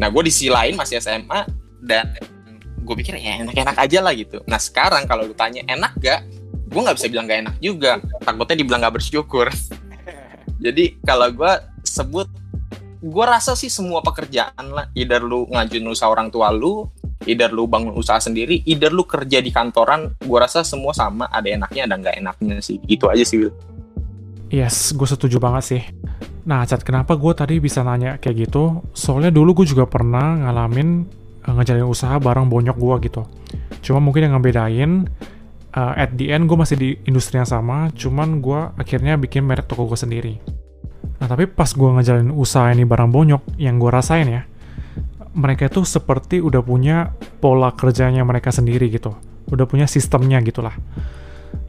Nah 0.00 0.08
gue 0.08 0.22
di 0.24 0.32
sisi 0.32 0.48
lain 0.48 0.74
masih 0.74 0.96
SMA 0.98 1.44
dan 1.84 2.08
gue 2.80 2.94
pikir 2.96 3.20
ya 3.20 3.44
enak-enak 3.44 3.76
aja 3.76 3.98
lah 4.00 4.12
gitu. 4.16 4.40
Nah 4.48 4.56
sekarang 4.56 5.04
kalau 5.04 5.28
lu 5.28 5.36
tanya 5.36 5.60
enak 5.68 5.92
gak 6.00 6.24
gue 6.70 6.80
nggak 6.80 6.96
bisa 6.96 7.06
bilang 7.12 7.28
gak 7.28 7.40
enak 7.46 7.56
juga. 7.60 8.00
Takutnya 8.24 8.56
dibilang 8.56 8.80
gak 8.80 8.96
bersyukur. 8.96 9.52
Jadi 10.64 10.98
kalau 11.04 11.28
gue 11.30 11.52
sebut 11.84 12.26
gue 13.00 13.24
rasa 13.24 13.52
sih 13.52 13.68
semua 13.68 14.00
pekerjaan 14.00 14.72
lah. 14.72 14.88
Either 14.96 15.20
lu 15.20 15.44
ngajuin 15.52 15.84
usaha 15.86 16.08
orang 16.08 16.32
tua 16.32 16.48
lu 16.50 16.88
either 17.28 17.52
lu 17.52 17.68
bangun 17.68 17.92
usaha 18.00 18.16
sendiri 18.16 18.64
either 18.64 18.88
lu 18.88 19.04
kerja 19.04 19.44
di 19.44 19.52
kantoran 19.52 20.16
gue 20.16 20.38
rasa 20.40 20.64
semua 20.64 20.96
sama. 20.96 21.28
Ada 21.28 21.60
enaknya 21.60 21.84
ada 21.84 21.94
nggak 22.00 22.16
enaknya 22.24 22.56
sih. 22.64 22.80
Gitu 22.88 23.06
aja 23.06 23.22
sih 23.22 23.44
Will 23.44 23.54
yes 24.50 24.92
gue 24.92 25.08
setuju 25.08 25.38
banget 25.38 25.64
sih 25.64 25.82
nah 26.44 26.66
Cat 26.66 26.82
kenapa 26.82 27.14
gue 27.14 27.32
tadi 27.32 27.62
bisa 27.62 27.86
nanya 27.86 28.18
kayak 28.18 28.50
gitu 28.50 28.84
soalnya 28.92 29.30
dulu 29.30 29.62
gue 29.62 29.66
juga 29.70 29.86
pernah 29.86 30.36
ngalamin 30.46 31.06
uh, 31.46 31.52
ngejalin 31.56 31.86
usaha 31.86 32.18
bareng 32.18 32.50
bonyok 32.50 32.76
gue 32.76 32.96
gitu 33.08 33.22
cuma 33.86 34.02
mungkin 34.02 34.28
yang 34.28 34.34
ngebedain 34.36 35.08
uh, 35.72 35.94
at 35.94 36.12
the 36.18 36.34
end 36.34 36.50
gue 36.50 36.56
masih 36.58 36.76
di 36.76 36.88
industri 37.06 37.38
yang 37.38 37.48
sama 37.48 37.88
cuman 37.94 38.42
gue 38.42 38.60
akhirnya 38.76 39.16
bikin 39.16 39.46
merek 39.46 39.70
toko 39.70 39.86
gue 39.88 39.96
sendiri 39.96 40.34
Nah 41.20 41.28
tapi 41.28 41.44
pas 41.44 41.68
gue 41.68 41.88
ngejalanin 42.00 42.32
usaha 42.32 42.72
ini 42.72 42.88
barang 42.88 43.12
bonyok, 43.12 43.60
yang 43.60 43.76
gue 43.76 43.92
rasain 43.92 44.24
ya, 44.24 44.42
mereka 45.36 45.68
itu 45.68 45.84
seperti 45.84 46.40
udah 46.40 46.64
punya 46.64 47.12
pola 47.44 47.76
kerjanya 47.76 48.24
mereka 48.24 48.48
sendiri 48.48 48.88
gitu. 48.88 49.12
Udah 49.52 49.68
punya 49.68 49.84
sistemnya 49.84 50.40
gitulah. 50.40 50.72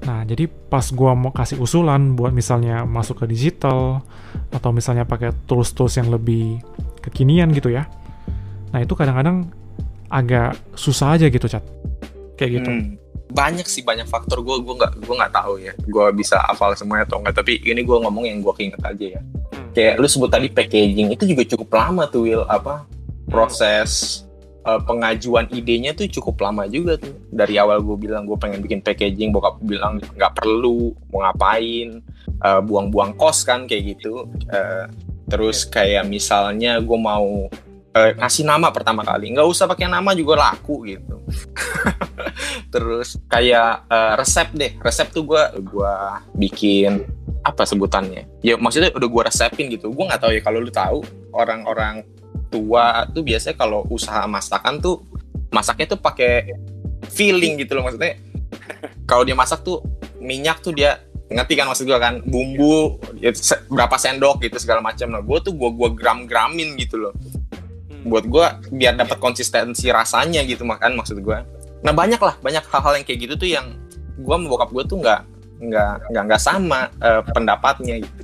Nah, 0.01 0.25
jadi 0.25 0.49
pas 0.49 0.83
gue 0.89 1.11
mau 1.13 1.29
kasih 1.29 1.61
usulan 1.61 2.17
buat 2.17 2.33
misalnya 2.33 2.85
masuk 2.89 3.21
ke 3.21 3.25
digital, 3.29 4.01
atau 4.49 4.69
misalnya 4.73 5.05
pakai 5.05 5.33
tools-tools 5.45 5.97
yang 6.01 6.09
lebih 6.09 6.57
kekinian 7.05 7.53
gitu 7.53 7.69
ya. 7.69 7.85
Nah, 8.73 8.81
itu 8.81 8.97
kadang-kadang 8.97 9.49
agak 10.09 10.57
susah 10.73 11.17
aja 11.17 11.29
gitu, 11.29 11.45
Cat. 11.45 11.61
Kayak 12.35 12.51
gitu. 12.61 12.71
Hmm 12.73 13.01
banyak 13.31 13.65
sih 13.65 13.81
banyak 13.81 14.05
faktor 14.05 14.43
gue 14.43 14.55
gue 14.59 14.75
nggak 14.75 14.93
gue 15.07 15.15
nggak 15.15 15.33
tahu 15.33 15.53
ya 15.63 15.73
gue 15.79 16.05
bisa 16.11 16.35
hafal 16.43 16.75
semuanya 16.75 17.07
atau 17.07 17.23
enggak 17.23 17.39
tapi 17.39 17.63
ini 17.63 17.81
gue 17.81 17.97
ngomong 17.97 18.27
yang 18.27 18.43
gue 18.43 18.53
inget 18.59 18.81
aja 18.83 19.05
ya 19.17 19.21
hmm. 19.23 19.71
kayak 19.71 19.93
lu 19.97 20.07
sebut 20.07 20.27
tadi 20.27 20.51
packaging 20.51 21.15
itu 21.15 21.23
juga 21.23 21.43
cukup 21.55 21.69
lama 21.71 22.03
tuh 22.11 22.27
Will 22.27 22.43
apa 22.45 22.83
proses 23.31 24.21
uh, 24.65 24.81
pengajuan 24.83 25.49
idenya 25.51 25.93
tuh 25.93 26.09
cukup 26.09 26.41
lama 26.41 26.65
juga 26.67 26.97
tuh. 26.97 27.13
Dari 27.29 27.57
awal 27.57 27.81
gue 27.81 27.97
bilang 27.97 28.25
gue 28.25 28.37
pengen 28.37 28.61
bikin 28.61 28.81
packaging 28.81 29.33
bokap 29.33 29.61
bilang 29.61 29.97
nggak 29.97 30.33
perlu 30.37 30.93
mau 31.13 31.25
ngapain 31.25 32.01
uh, 32.41 32.61
buang-buang 32.63 33.17
kos 33.17 33.45
kan 33.45 33.69
kayak 33.69 33.97
gitu. 33.97 34.27
Uh, 34.49 34.85
terus 35.31 35.63
kayak 35.63 36.05
misalnya 36.07 36.81
gue 36.83 36.99
mau 36.99 37.47
uh, 37.95 38.11
ngasih 38.17 38.43
nama 38.47 38.71
pertama 38.71 39.03
kali. 39.03 39.31
Nggak 39.31 39.47
usah 39.47 39.65
pakai 39.67 39.87
nama 39.87 40.11
juga 40.15 40.39
laku 40.39 40.87
gitu. 40.87 41.15
Terus 42.73 43.19
kayak 43.27 43.87
uh, 43.91 44.13
resep 44.15 44.47
deh. 44.55 44.71
Resep 44.79 45.11
tuh 45.11 45.23
gue 45.27 45.43
gua 45.67 46.23
bikin 46.35 47.03
apa 47.41 47.67
sebutannya? 47.67 48.27
Ya 48.45 48.55
maksudnya 48.55 48.93
udah 48.95 49.09
gue 49.09 49.23
resepin 49.27 49.67
gitu. 49.71 49.91
Gue 49.91 50.05
nggak 50.07 50.21
tahu 50.23 50.31
ya 50.31 50.41
kalau 50.43 50.59
lu 50.63 50.71
tahu 50.71 50.99
orang-orang 51.35 52.03
tua 52.51 53.07
tuh 53.09 53.23
biasanya 53.23 53.55
kalau 53.55 53.87
usaha 53.87 54.27
masakan 54.27 54.83
tuh 54.83 54.99
masaknya 55.49 55.95
tuh 55.95 55.99
pakai 56.03 56.51
feeling 57.07 57.57
gitu 57.63 57.79
loh 57.79 57.87
maksudnya. 57.87 58.19
Kalau 59.09 59.23
dia 59.23 59.35
masak 59.35 59.63
tuh 59.63 59.79
minyak 60.19 60.59
tuh 60.59 60.75
dia 60.75 60.99
ngerti 61.31 61.55
kan 61.55 61.71
maksud 61.71 61.87
gue 61.87 61.95
kan? 61.95 62.19
Bumbu 62.27 62.99
ya, 63.23 63.31
berapa 63.71 63.95
sendok 63.95 64.43
gitu 64.43 64.59
segala 64.59 64.83
macam. 64.83 65.07
Nah 65.09 65.23
gue 65.23 65.37
tuh 65.39 65.55
gue 65.55 65.69
gue 65.71 65.89
gram 65.95 66.27
gramin 66.27 66.75
gitu 66.75 66.99
loh. 66.99 67.15
Buat 68.03 68.27
gue 68.27 68.45
biar 68.75 68.99
dapat 68.99 69.17
konsistensi 69.23 69.87
rasanya 69.87 70.43
gitu 70.43 70.67
makan 70.67 70.99
maksud 70.99 71.23
gue 71.23 71.61
nah 71.81 71.93
banyak 71.93 72.21
lah 72.21 72.37
banyak 72.41 72.61
hal-hal 72.69 72.93
yang 73.01 73.05
kayak 73.05 73.19
gitu 73.25 73.33
tuh 73.37 73.49
yang 73.49 73.73
gue 74.21 74.35
mau 74.37 74.53
bokap 74.53 74.69
gue 74.69 74.83
tuh 74.85 74.97
nggak 75.01 75.21
nggak 75.61 75.93
nggak 76.13 76.23
nggak 76.29 76.41
sama 76.41 76.89
uh, 77.01 77.21
pendapatnya 77.33 78.01
gitu. 78.01 78.23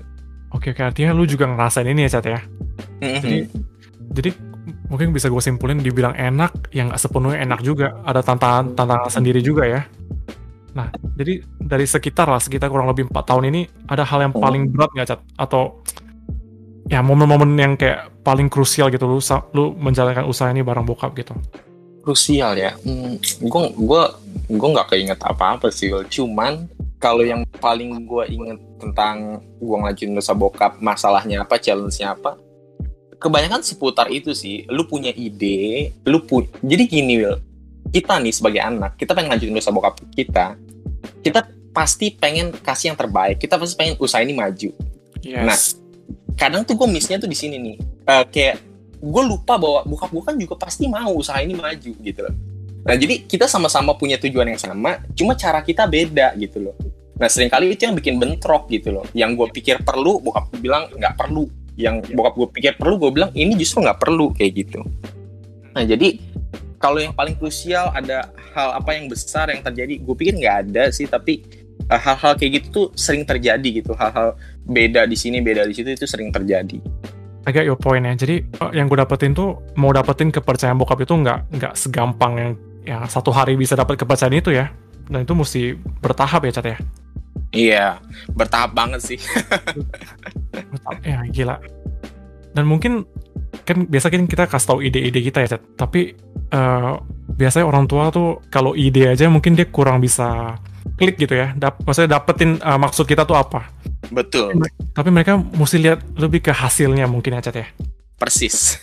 Oke 0.53 0.73
oke. 0.73 0.81
Artinya 0.81 1.13
lu 1.13 1.25
juga 1.29 1.45
ngerasain 1.49 1.85
ini 1.85 2.05
ya 2.05 2.17
cat 2.17 2.25
ya? 2.25 2.41
Mm-hmm. 3.01 3.21
jadi 3.21 3.39
jadi 4.11 4.31
mungkin 4.87 5.11
bisa 5.11 5.27
gue 5.27 5.43
simpulin 5.43 5.79
dibilang 5.79 6.15
enak 6.15 6.71
yang 6.71 6.91
nggak 6.91 7.01
sepenuhnya 7.01 7.43
enak 7.43 7.59
juga. 7.63 7.99
Ada 8.03 8.23
tantangan 8.23 8.75
tantangan 8.75 9.11
sendiri 9.11 9.39
juga 9.43 9.67
ya. 9.67 9.81
Nah 10.75 10.91
jadi 11.17 11.43
dari 11.59 11.85
sekitar 11.87 12.27
lah 12.29 12.39
sekitar 12.39 12.71
kurang 12.71 12.87
lebih 12.87 13.11
empat 13.11 13.23
tahun 13.27 13.51
ini 13.51 13.61
ada 13.87 14.07
hal 14.07 14.29
yang 14.29 14.33
paling 14.35 14.71
berat 14.71 14.91
nggak 14.95 15.07
cat 15.07 15.19
atau 15.35 15.83
ya 16.87 17.03
momen-momen 17.03 17.51
yang 17.59 17.73
kayak 17.75 18.11
paling 18.23 18.47
krusial 18.47 18.87
gitu 18.87 19.07
lu 19.07 19.19
lu 19.51 19.75
menjalankan 19.75 20.23
usaha 20.27 20.47
ini 20.51 20.63
bareng 20.63 20.87
bokap 20.87 21.11
gitu? 21.19 21.35
Krusial 22.03 22.55
ya. 22.55 22.71
Hmm, 22.87 23.19
gue 23.19 23.63
gue 23.75 24.03
gue 24.47 24.69
nggak 24.71 24.95
keinget 24.95 25.19
apa-apa 25.19 25.67
sih 25.67 25.91
cuman 26.07 26.71
kalau 26.97 27.21
yang 27.21 27.45
paling 27.61 28.07
gue 28.07 28.23
inget 28.31 28.59
tentang 28.81 29.43
gue 29.59 29.77
ngelajuin 29.77 30.17
usaha 30.17 30.33
bokap 30.33 30.79
masalahnya 30.81 31.45
apa 31.45 31.61
challenge-nya 31.61 32.17
apa 32.17 32.46
kebanyakan 33.17 33.61
seputar 33.65 34.07
itu 34.13 34.33
sih. 34.33 34.65
Lu 34.69 34.85
punya 34.85 35.11
ide 35.13 35.93
lu 36.05 36.23
pu 36.23 36.45
jadi 36.61 36.83
gini 36.85 37.21
Will 37.21 37.37
kita 37.87 38.19
nih 38.19 38.33
sebagai 38.35 38.61
anak 38.61 38.99
kita 38.99 39.15
pengen 39.15 39.31
ngajuin 39.31 39.57
usaha 39.57 39.71
bokap 39.71 39.95
kita 40.11 40.59
kita 41.23 41.39
pasti 41.77 42.09
pengen 42.09 42.49
kasih 42.57 42.93
yang 42.93 42.97
terbaik. 42.97 43.37
Kita 43.37 43.61
pasti 43.61 43.77
pengen 43.77 43.95
usaha 44.01 44.17
ini 44.25 44.33
maju. 44.33 44.73
Yes. 45.21 45.45
nah 45.45 45.57
kadang 46.37 46.61
tuh 46.65 46.73
gue 46.73 46.89
missnya 46.89 47.21
tuh 47.21 47.29
di 47.29 47.37
sini 47.37 47.61
nih. 47.61 47.75
Uh, 48.09 48.25
kayak 48.33 48.57
gue 48.97 49.23
lupa 49.29 49.61
bahwa 49.61 49.85
bokap 49.85 50.09
gue 50.09 50.23
kan 50.25 50.35
juga 50.41 50.55
pasti 50.57 50.89
mau 50.89 51.13
usaha 51.13 51.37
ini 51.37 51.53
maju 51.53 51.91
gitu 52.01 52.19
loh. 52.25 52.33
Nah 52.81 52.95
jadi 52.97 53.21
kita 53.29 53.45
sama-sama 53.45 53.93
punya 53.93 54.17
tujuan 54.17 54.49
yang 54.49 54.61
sama 54.61 55.03
cuma 55.13 55.37
cara 55.37 55.61
kita 55.61 55.85
beda 55.85 56.33
gitu 56.41 56.65
loh. 56.65 56.75
Nah 57.17 57.29
sering 57.29 57.49
kali 57.49 57.73
itu 57.73 57.85
yang 57.85 57.93
bikin 57.93 58.17
bentrok 58.17 58.65
gitu 58.73 58.89
loh. 58.89 59.05
Yang 59.13 59.37
gue 59.37 59.47
pikir 59.61 59.75
perlu 59.85 60.17
bokap 60.17 60.49
gue 60.49 60.59
bilang 60.65 60.89
nggak 60.89 61.13
perlu 61.13 61.45
yang 61.77 62.01
bokap 62.01 62.33
gue 62.35 62.47
pikir 62.57 62.73
perlu 62.75 62.97
gue 62.97 63.11
bilang 63.13 63.31
ini 63.37 63.53
justru 63.53 63.85
nggak 63.85 64.01
perlu 64.01 64.33
kayak 64.33 64.65
gitu. 64.65 64.81
Nah 65.77 65.85
jadi 65.85 66.17
kalau 66.81 66.97
yang 66.97 67.13
paling 67.13 67.37
krusial 67.37 67.93
ada 67.93 68.33
hal 68.57 68.81
apa 68.81 68.97
yang 68.97 69.05
besar 69.05 69.53
yang 69.53 69.61
terjadi? 69.61 70.01
Gue 70.01 70.17
pikir 70.17 70.41
nggak 70.41 70.57
ada 70.67 70.89
sih 70.89 71.05
tapi 71.05 71.45
eh, 71.85 72.01
hal-hal 72.01 72.33
kayak 72.33 72.51
gitu 72.61 72.67
tuh 72.73 72.87
sering 72.97 73.23
terjadi 73.23 73.85
gitu. 73.85 73.93
Hal-hal 73.93 74.33
beda 74.65 75.05
di 75.05 75.13
sini 75.13 75.37
beda 75.37 75.69
di 75.69 75.77
situ 75.77 75.93
itu 75.93 76.09
sering 76.09 76.33
terjadi. 76.33 76.81
Agak 77.45 77.63
your 77.63 77.77
point 77.77 78.03
ya. 78.03 78.13
Jadi 78.17 78.41
eh, 78.41 78.71
yang 78.73 78.89
gue 78.89 78.97
dapetin 78.97 79.37
tuh 79.37 79.61
mau 79.77 79.93
dapetin 79.93 80.33
kepercayaan 80.33 80.81
bokap 80.81 81.05
itu 81.05 81.13
nggak 81.13 81.39
nggak 81.61 81.73
segampang 81.77 82.33
yang 82.41 82.51
ya 82.81 82.97
satu 83.05 83.29
hari 83.29 83.53
bisa 83.53 83.77
dapat 83.77 84.01
kepercayaan 84.01 84.33
itu 84.33 84.49
ya. 84.49 84.73
Dan 85.07 85.23
itu 85.23 85.33
mesti 85.37 85.77
bertahap 86.01 86.41
ya 86.49 86.51
cat 86.57 86.67
ya? 86.67 86.77
Iya 87.55 87.87
bertahap 88.35 88.75
banget 88.75 89.01
sih 89.01 89.19
ya 91.03 91.21
gila 91.29 91.55
dan 92.53 92.65
mungkin 92.65 93.05
kan 93.63 93.85
biasa 93.85 94.09
kan 94.09 94.25
kita 94.25 94.49
kasih 94.49 94.67
tahu 94.67 94.79
ide-ide 94.81 95.19
kita 95.21 95.45
ya 95.45 95.47
cat 95.57 95.61
tapi 95.77 96.17
uh, 96.55 96.97
biasanya 97.37 97.65
orang 97.67 97.85
tua 97.85 98.09
tuh 98.09 98.41
kalau 98.49 98.73
ide 98.73 99.11
aja 99.11 99.29
mungkin 99.29 99.53
dia 99.53 99.69
kurang 99.69 100.01
bisa 100.01 100.57
klik 100.97 101.19
gitu 101.19 101.37
ya 101.37 101.53
Dap 101.53 101.83
maksudnya 101.83 102.17
dapetin 102.17 102.57
uh, 102.63 102.79
maksud 102.79 103.05
kita 103.05 103.27
tuh 103.27 103.37
apa 103.37 103.77
Betul. 104.11 104.55
Tapi 104.93 105.09
mereka 105.11 105.37
mesti 105.39 105.77
lihat 105.81 105.99
lebih 106.15 106.47
ke 106.47 106.51
hasilnya 106.53 107.09
mungkin 107.09 107.37
ya, 107.37 107.41
Cat 107.43 107.57
ya? 107.57 107.67
Persis. 108.17 108.77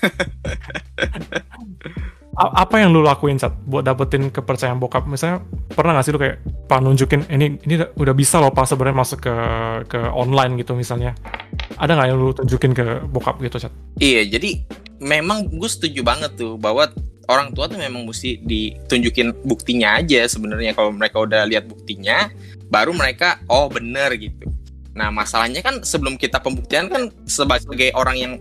apa 2.34 2.82
yang 2.82 2.90
lu 2.90 3.00
lakuin, 3.00 3.38
Cat, 3.38 3.54
buat 3.64 3.86
dapetin 3.86 4.28
kepercayaan 4.28 4.78
bokap? 4.78 5.08
Misalnya, 5.08 5.42
pernah 5.72 5.96
gak 5.96 6.04
sih 6.06 6.12
lu 6.12 6.20
kayak, 6.20 6.44
Pak 6.68 6.80
nunjukin, 6.82 7.24
ini 7.30 7.56
ini 7.62 7.74
udah 7.96 8.14
bisa 8.16 8.40
loh 8.40 8.52
Pak 8.52 8.68
sebenarnya 8.68 8.96
masuk 8.96 9.18
ke 9.20 9.34
ke 9.88 10.00
online 10.12 10.60
gitu 10.60 10.76
misalnya. 10.76 11.14
Ada 11.78 11.92
nggak 11.98 12.06
yang 12.10 12.18
lu 12.18 12.30
tunjukin 12.34 12.72
ke 12.72 12.84
bokap 13.10 13.42
gitu, 13.42 13.58
Cat? 13.58 13.72
Iya, 13.98 14.26
jadi 14.38 14.62
memang 15.02 15.50
gue 15.50 15.70
setuju 15.70 16.06
banget 16.06 16.38
tuh 16.38 16.54
bahwa 16.58 16.90
orang 17.26 17.50
tua 17.56 17.66
tuh 17.66 17.80
memang 17.80 18.06
mesti 18.06 18.40
ditunjukin 18.44 19.32
buktinya 19.48 19.98
aja 19.98 20.28
sebenarnya 20.28 20.76
kalau 20.76 20.92
mereka 20.92 21.24
udah 21.24 21.48
lihat 21.48 21.64
buktinya 21.64 22.28
baru 22.68 22.92
mereka 22.92 23.40
oh 23.48 23.64
bener 23.72 24.12
gitu 24.20 24.44
Nah 24.94 25.10
masalahnya 25.10 25.60
kan 25.60 25.82
sebelum 25.82 26.14
kita 26.14 26.38
pembuktian 26.38 26.86
kan 26.86 27.10
sebagai 27.26 27.90
orang 27.98 28.16
yang 28.16 28.32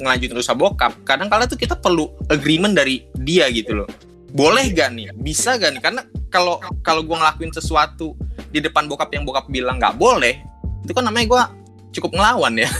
ngelanjutin 0.00 0.40
usaha 0.40 0.56
bokap, 0.56 0.92
kadang 1.04 1.28
kala 1.28 1.48
tuh 1.48 1.56
kita 1.56 1.76
perlu 1.76 2.08
agreement 2.28 2.76
dari 2.76 3.04
dia 3.24 3.48
gitu 3.52 3.84
loh. 3.84 3.88
Boleh 4.32 4.72
gak 4.72 4.96
nih? 4.96 5.12
Bisa 5.16 5.60
gak 5.60 5.76
nih? 5.76 5.82
Karena 5.84 6.02
kalau 6.32 6.60
kalau 6.80 7.04
gue 7.04 7.16
ngelakuin 7.16 7.52
sesuatu 7.52 8.16
di 8.48 8.60
depan 8.60 8.88
bokap 8.88 9.12
yang 9.12 9.24
bokap 9.28 9.48
bilang 9.52 9.76
nggak 9.76 9.96
boleh, 10.00 10.40
itu 10.84 10.92
kan 10.96 11.04
namanya 11.04 11.26
gue 11.28 11.42
cukup 11.92 12.16
ngelawan 12.16 12.56
ya. 12.58 12.70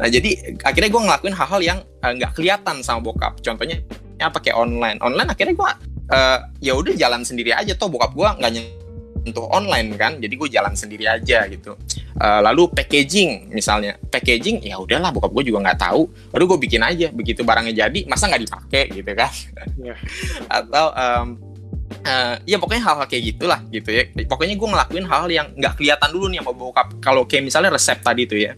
nah 0.00 0.06
jadi 0.06 0.60
akhirnya 0.62 0.90
gue 0.92 1.02
ngelakuin 1.02 1.34
hal-hal 1.34 1.60
yang 1.64 1.78
eh, 2.04 2.12
nggak 2.14 2.32
uh, 2.32 2.36
kelihatan 2.36 2.76
sama 2.84 3.00
bokap. 3.10 3.40
Contohnya 3.40 3.80
ya 4.20 4.30
pakai 4.30 4.52
online. 4.54 5.00
Online 5.00 5.28
akhirnya 5.32 5.54
gue 5.56 5.70
uh, 6.12 6.38
ya 6.60 6.72
udah 6.76 6.94
jalan 6.94 7.24
sendiri 7.24 7.50
aja 7.56 7.72
toh 7.74 7.88
bokap 7.90 8.12
gue 8.12 8.28
nggak 8.28 8.52
nyentuh 8.54 9.46
online 9.50 9.96
kan. 9.96 10.20
Jadi 10.20 10.34
gue 10.36 10.48
jalan 10.52 10.76
sendiri 10.76 11.08
aja 11.08 11.48
gitu. 11.48 11.74
Uh, 12.14 12.40
lalu 12.46 12.70
packaging 12.70 13.50
misalnya 13.50 13.98
packaging 14.06 14.62
ya 14.62 14.78
udahlah 14.78 15.10
bokap 15.10 15.34
gue 15.34 15.50
juga 15.50 15.66
nggak 15.66 15.82
tahu 15.82 16.06
lalu 16.30 16.44
gue 16.46 16.58
bikin 16.62 16.78
aja 16.86 17.10
begitu 17.10 17.42
barangnya 17.42 17.74
jadi 17.74 18.06
masa 18.06 18.30
nggak 18.30 18.46
dipakai 18.46 18.84
gitu 18.94 19.12
kan 19.18 19.34
yeah. 19.82 19.98
atau 20.46 20.94
um, 20.94 21.53
uh, 22.02 22.34
ya 22.42 22.56
pokoknya 22.58 22.82
hal-hal 22.82 23.06
kayak 23.06 23.24
gitulah 23.34 23.60
gitu 23.70 23.90
ya. 23.94 24.02
Pokoknya 24.26 24.54
gue 24.58 24.68
ngelakuin 24.68 25.04
hal-hal 25.06 25.30
yang 25.30 25.46
nggak 25.54 25.74
kelihatan 25.78 26.08
dulu 26.10 26.26
nih 26.32 26.38
sama 26.42 26.52
bokap. 26.52 26.86
Kalau 26.98 27.22
kayak 27.24 27.46
misalnya 27.46 27.70
resep 27.70 27.98
tadi 28.02 28.22
tuh 28.26 28.38
ya. 28.40 28.52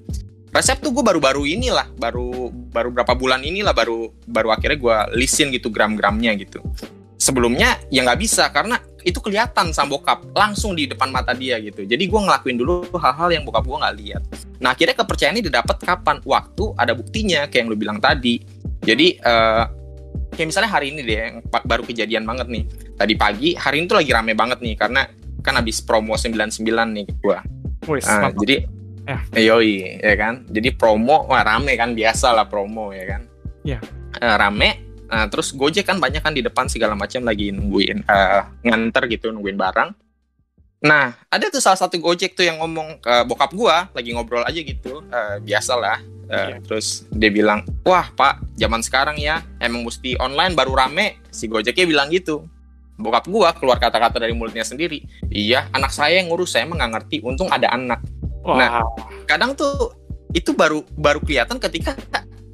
Resep 0.55 0.81
tuh 0.81 0.89
gue 0.95 1.05
baru-baru 1.05 1.45
inilah 1.45 1.85
baru 2.01 2.49
baru 2.49 2.89
berapa 2.89 3.13
bulan 3.13 3.45
inilah 3.45 3.77
baru 3.77 4.09
baru 4.25 4.57
akhirnya 4.57 4.79
gue 4.81 4.97
lisin 5.21 5.53
gitu 5.53 5.69
gram-gramnya 5.69 6.33
gitu. 6.41 6.65
Sebelumnya 7.21 7.77
ya 7.93 8.01
nggak 8.05 8.21
bisa 8.21 8.49
karena 8.49 8.81
itu 9.07 9.23
kelihatan 9.23 9.71
sama 9.71 9.95
bokap 9.95 10.25
langsung 10.35 10.75
di 10.75 10.89
depan 10.89 11.13
mata 11.13 11.37
dia 11.37 11.61
gitu. 11.61 11.85
Jadi 11.85 12.09
gue 12.09 12.21
ngelakuin 12.25 12.57
dulu 12.57 12.89
hal-hal 12.97 13.29
yang 13.37 13.45
bokap 13.45 13.69
gue 13.69 13.79
nggak 13.79 13.97
lihat. 14.01 14.23
Nah 14.65 14.73
akhirnya 14.73 14.97
kepercayaan 14.97 15.37
ini 15.37 15.45
didapat 15.47 15.77
kapan? 15.85 16.19
Waktu 16.25 16.65
ada 16.75 16.97
buktinya 16.97 17.47
kayak 17.47 17.61
yang 17.61 17.69
lu 17.69 17.77
bilang 17.77 17.99
tadi. 18.01 18.41
Jadi 18.83 19.19
uh, 19.23 19.76
kayak 20.37 20.53
misalnya 20.53 20.71
hari 20.71 20.93
ini 20.93 21.01
deh 21.03 21.17
yang 21.17 21.37
baru 21.49 21.83
kejadian 21.83 22.29
banget 22.29 22.47
nih 22.53 22.65
tadi 22.95 23.15
pagi 23.17 23.51
hari 23.57 23.81
ini 23.81 23.87
tuh 23.89 23.99
lagi 23.99 24.13
rame 24.13 24.37
banget 24.37 24.61
nih 24.61 24.77
karena 24.77 25.09
kan 25.41 25.57
habis 25.57 25.81
promo 25.81 26.19
99 26.19 26.61
nih 26.67 27.07
gua. 27.23 27.41
Wih, 27.87 28.03
uh, 28.03 28.35
jadi 28.43 28.67
ya. 29.07 29.19
yoi 29.55 30.03
ya 30.03 30.15
kan. 30.19 30.43
Jadi 30.51 30.75
promo 30.75 31.25
wah 31.31 31.41
rame 31.47 31.79
kan 31.79 31.95
biasa 31.95 32.35
lah 32.35 32.51
promo 32.51 32.91
ya 32.91 33.17
kan. 33.17 33.23
Iya. 33.63 33.79
Uh, 34.17 34.37
rame 34.37 34.87
uh, 35.11 35.27
terus 35.31 35.55
Gojek 35.55 35.87
kan 35.87 36.03
banyak 36.03 36.23
kan 36.23 36.35
di 36.35 36.43
depan 36.43 36.67
segala 36.67 36.99
macam 36.99 37.23
lagi 37.23 37.55
nungguin 37.55 38.07
uh, 38.07 38.43
nganter 38.67 39.07
gitu 39.11 39.31
nungguin 39.31 39.59
barang. 39.59 39.91
Nah, 40.87 41.17
ada 41.33 41.49
tuh 41.49 41.63
salah 41.63 41.79
satu 41.81 41.97
Gojek 41.99 42.37
tuh 42.37 42.45
yang 42.45 42.61
ngomong 42.61 43.01
ke 43.01 43.15
bokap 43.27 43.51
gua, 43.57 43.89
lagi 43.97 44.13
ngobrol 44.13 44.45
aja 44.45 44.61
gitu, 44.61 45.03
uh, 45.09 45.41
biasalah. 45.41 45.99
Uh, 46.29 46.53
yeah. 46.53 46.59
Terus 46.63 47.09
dia 47.11 47.33
bilang, 47.33 47.65
wah 47.83 48.07
pak, 48.13 48.45
zaman 48.57 48.81
sekarang 48.81 49.21
ya, 49.21 49.45
emang 49.61 49.85
mesti 49.85 50.17
online 50.19 50.57
baru 50.57 50.73
rame. 50.75 51.21
Si 51.31 51.47
Gojeknya 51.47 51.87
bilang 51.87 52.09
gitu. 52.11 52.49
Bokap 52.97 53.29
gua 53.29 53.53
keluar 53.53 53.77
kata-kata 53.77 54.17
dari 54.17 54.33
mulutnya 54.33 54.65
sendiri. 54.65 55.05
Iya 55.29 55.69
anak 55.77 55.93
saya 55.93 56.17
yang 56.17 56.33
ngurus 56.33 56.57
saya 56.57 56.65
emang 56.65 56.81
nggak 56.81 56.93
ngerti. 56.97 57.17
Untung 57.21 57.53
ada 57.53 57.69
anak. 57.69 58.01
Wow. 58.47 58.57
nah 58.57 58.71
kadang 59.27 59.59
tuh 59.59 59.91
itu 60.31 60.55
baru 60.55 60.81
baru 60.95 61.19
kelihatan 61.19 61.59
ketika 61.59 61.99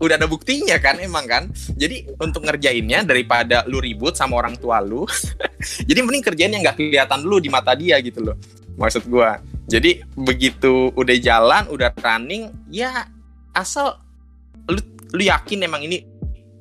udah 0.02 0.18
ada 0.18 0.26
buktinya 0.26 0.74
kan 0.82 0.98
emang 0.98 1.30
kan? 1.30 1.46
Jadi 1.78 2.10
untuk 2.18 2.42
ngerjainnya 2.42 3.06
daripada 3.06 3.62
lu 3.70 3.78
ribut 3.78 4.18
sama 4.18 4.42
orang 4.42 4.58
tua 4.58 4.82
lu 4.82 5.06
jadi 5.88 6.02
mending 6.02 6.24
kerjain 6.26 6.50
yang 6.50 6.66
nggak 6.66 6.74
kelihatan 6.74 7.22
dulu 7.22 7.38
di 7.38 7.46
mata 7.52 7.78
dia 7.78 8.02
gitu 8.02 8.18
loh 8.18 8.36
maksud 8.76 9.06
gua. 9.06 9.38
Jadi 9.70 10.02
begitu 10.18 10.90
udah 10.98 11.16
jalan 11.22 11.70
udah 11.70 11.94
running 12.02 12.50
ya 12.66 13.06
asal 13.54 14.00
lu 14.66 14.80
lu 15.12 15.22
yakin 15.24 15.64
emang 15.64 15.84
ini 15.84 16.08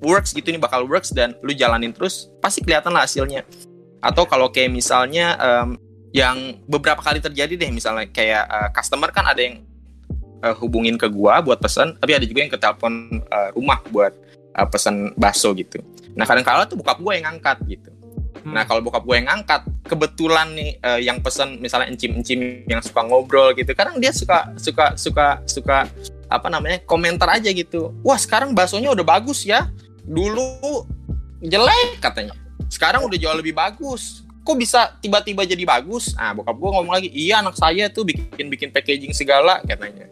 works 0.02 0.34
gitu 0.34 0.50
ini 0.50 0.60
bakal 0.60 0.84
works 0.90 1.14
dan 1.14 1.38
lu 1.46 1.54
jalanin 1.54 1.94
terus 1.94 2.28
pasti 2.42 2.66
kelihatan 2.66 2.92
lah 2.92 3.06
hasilnya. 3.06 3.46
Atau 4.02 4.26
kalau 4.26 4.50
kayak 4.50 4.74
misalnya 4.74 5.38
um, 5.38 5.78
yang 6.12 6.60
beberapa 6.68 7.00
kali 7.00 7.24
terjadi 7.24 7.56
deh 7.56 7.72
misalnya 7.72 8.10
kayak 8.10 8.44
uh, 8.50 8.70
customer 8.76 9.14
kan 9.14 9.30
ada 9.30 9.40
yang 9.40 9.64
uh, 10.44 10.58
hubungin 10.58 10.98
ke 11.00 11.08
gua 11.08 11.40
buat 11.40 11.62
pesan 11.62 11.96
tapi 12.02 12.18
ada 12.18 12.26
juga 12.28 12.44
yang 12.44 12.52
ke 12.52 12.60
telepon 12.60 13.24
uh, 13.30 13.50
rumah 13.56 13.80
buat 13.94 14.12
uh, 14.58 14.68
pesan 14.68 15.16
bakso 15.16 15.54
gitu. 15.56 15.80
Nah 16.18 16.28
kadang-kala 16.28 16.68
tuh 16.68 16.76
bokap 16.82 17.00
gua 17.00 17.16
yang 17.16 17.32
ngangkat 17.32 17.62
gitu. 17.70 17.92
Hmm. 18.42 18.58
nah 18.58 18.66
kalau 18.66 18.82
bokap 18.82 19.06
gua 19.06 19.22
yang 19.22 19.30
ngangkat 19.30 19.62
kebetulan 19.86 20.50
nih 20.58 20.72
uh, 20.82 20.98
yang 20.98 21.22
pesan 21.22 21.62
misalnya 21.62 21.94
encim-encim 21.94 22.66
yang 22.66 22.82
suka 22.82 23.06
ngobrol 23.06 23.54
gitu 23.54 23.70
kadang 23.78 24.02
dia 24.02 24.10
suka 24.10 24.50
suka 24.58 24.98
suka 24.98 25.44
suka 25.46 25.86
apa 26.32 26.48
namanya 26.48 26.80
komentar 26.88 27.28
aja 27.28 27.52
gitu. 27.52 27.92
Wah 28.00 28.16
sekarang 28.16 28.56
baksonya 28.56 28.96
udah 28.96 29.04
bagus 29.04 29.44
ya. 29.44 29.68
Dulu 30.08 30.88
jelek 31.44 32.00
katanya. 32.00 32.32
Sekarang 32.72 33.04
udah 33.04 33.20
jauh 33.20 33.36
lebih 33.36 33.52
bagus. 33.52 34.24
Kok 34.42 34.56
bisa 34.58 34.96
tiba-tiba 35.04 35.44
jadi 35.44 35.68
bagus? 35.68 36.16
Ah 36.16 36.32
bokap 36.32 36.56
gue 36.56 36.70
ngomong 36.72 36.94
lagi 36.96 37.12
iya 37.12 37.44
anak 37.44 37.60
saya 37.60 37.92
tuh 37.92 38.08
bikin 38.08 38.48
bikin 38.48 38.72
packaging 38.72 39.12
segala 39.12 39.60
katanya. 39.68 40.08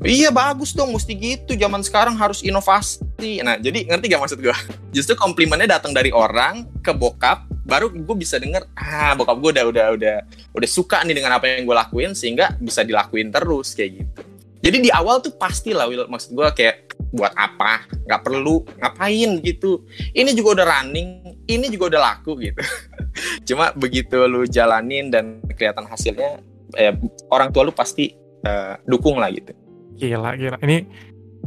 Iya 0.00 0.32
bagus 0.32 0.72
dong 0.72 0.96
mesti 0.96 1.12
gitu. 1.12 1.52
Zaman 1.52 1.84
sekarang 1.84 2.16
harus 2.16 2.40
inovasi. 2.40 3.44
Nah 3.44 3.60
jadi 3.60 3.84
ngerti 3.84 4.08
gak 4.08 4.22
maksud 4.24 4.40
gue 4.40 4.56
justru 4.96 5.14
komplimennya 5.14 5.78
datang 5.78 5.92
dari 5.92 6.08
orang 6.08 6.64
ke 6.80 6.96
bokap 6.96 7.44
baru 7.68 7.92
gue 7.92 8.16
bisa 8.16 8.40
denger 8.40 8.64
ah 8.72 9.12
bokap 9.12 9.36
gue 9.44 9.50
udah 9.60 9.64
udah 9.68 9.86
udah 9.92 10.16
udah 10.56 10.68
suka 10.68 11.04
nih 11.04 11.12
dengan 11.12 11.36
apa 11.36 11.52
yang 11.52 11.68
gue 11.68 11.76
lakuin 11.76 12.16
sehingga 12.16 12.56
bisa 12.56 12.80
dilakuin 12.80 13.28
terus 13.28 13.76
kayak 13.76 14.00
gitu 14.00 14.20
jadi 14.58 14.78
di 14.82 14.90
awal 14.90 15.22
tuh 15.22 15.34
pasti 15.38 15.70
lah 15.70 15.86
Will 15.86 16.10
maksud 16.10 16.34
gue 16.34 16.48
kayak 16.50 16.88
buat 17.14 17.32
apa? 17.38 17.86
Nggak 18.04 18.22
perlu. 18.26 18.66
Ngapain? 18.82 19.30
gitu. 19.40 19.86
Ini 20.12 20.34
juga 20.34 20.60
udah 20.60 20.66
running. 20.66 21.08
Ini 21.46 21.66
juga 21.70 21.96
udah 21.96 22.00
laku. 22.02 22.36
gitu. 22.42 22.60
Cuma 23.48 23.70
begitu 23.72 24.18
lu 24.26 24.44
jalanin 24.44 25.08
dan 25.08 25.40
kelihatan 25.54 25.86
hasilnya 25.86 26.42
eh, 26.76 26.94
orang 27.30 27.54
tua 27.54 27.64
lu 27.64 27.72
pasti 27.72 28.12
uh, 28.44 28.76
dukung 28.84 29.22
lah 29.22 29.30
gitu. 29.32 29.54
Gila 29.98 30.36
gila. 30.36 30.58
Ini 30.62 30.76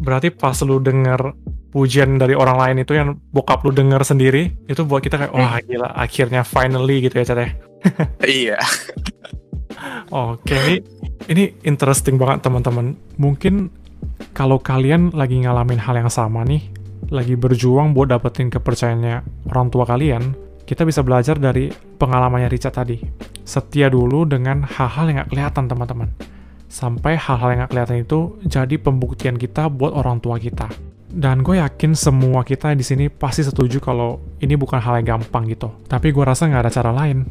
berarti 0.01 0.33
pas 0.33 0.57
lu 0.63 0.81
denger 0.81 1.35
pujian 1.71 2.19
dari 2.19 2.35
orang 2.35 2.57
lain 2.59 2.77
itu 2.83 2.97
yang 2.97 3.15
bokap 3.31 3.63
lu 3.63 3.71
denger 3.71 4.03
sendiri 4.03 4.51
itu 4.67 4.83
buat 4.83 4.99
kita 4.99 5.15
kayak 5.15 5.31
wah 5.31 5.55
hmm. 5.55 5.67
gila 5.71 5.89
akhirnya 5.95 6.43
finally 6.43 7.07
gitu 7.07 7.15
ya 7.15 7.25
Cat 7.27 7.39
ya. 7.39 7.49
Iya 8.19 8.57
oke 10.11 10.57
ini 10.67 10.77
ini 11.29 11.43
interesting 11.65 12.17
banget 12.17 12.45
teman-teman 12.45 12.97
mungkin 13.17 13.69
kalau 14.31 14.61
kalian 14.61 15.11
lagi 15.11 15.41
ngalamin 15.41 15.81
hal 15.81 15.97
yang 15.97 16.11
sama 16.11 16.45
nih, 16.45 16.63
lagi 17.11 17.35
berjuang 17.35 17.91
buat 17.91 18.13
dapetin 18.13 18.47
kepercayaannya 18.47 19.47
orang 19.51 19.67
tua 19.67 19.83
kalian, 19.83 20.33
kita 20.63 20.87
bisa 20.87 21.03
belajar 21.03 21.35
dari 21.35 21.67
pengalamannya 21.99 22.47
Richard 22.47 22.77
tadi. 22.77 23.01
Setia 23.43 23.91
dulu 23.91 24.23
dengan 24.23 24.63
hal-hal 24.63 25.11
yang 25.11 25.17
gak 25.25 25.31
kelihatan, 25.33 25.65
teman-teman. 25.67 26.09
Sampai 26.71 27.19
hal-hal 27.19 27.49
yang 27.51 27.59
gak 27.67 27.71
kelihatan 27.75 27.97
itu 28.07 28.19
jadi 28.47 28.75
pembuktian 28.79 29.35
kita 29.35 29.67
buat 29.67 29.91
orang 29.91 30.23
tua 30.23 30.39
kita. 30.39 30.71
Dan 31.11 31.43
gue 31.43 31.59
yakin 31.59 31.91
semua 31.91 32.47
kita 32.47 32.71
di 32.71 32.87
sini 32.87 33.11
pasti 33.11 33.43
setuju 33.43 33.83
kalau 33.83 34.23
ini 34.39 34.55
bukan 34.55 34.79
hal 34.79 35.03
yang 35.03 35.19
gampang 35.19 35.43
gitu. 35.51 35.67
Tapi 35.91 36.15
gue 36.15 36.23
rasa 36.23 36.47
nggak 36.47 36.63
ada 36.63 36.71
cara 36.71 36.91
lain. 36.95 37.27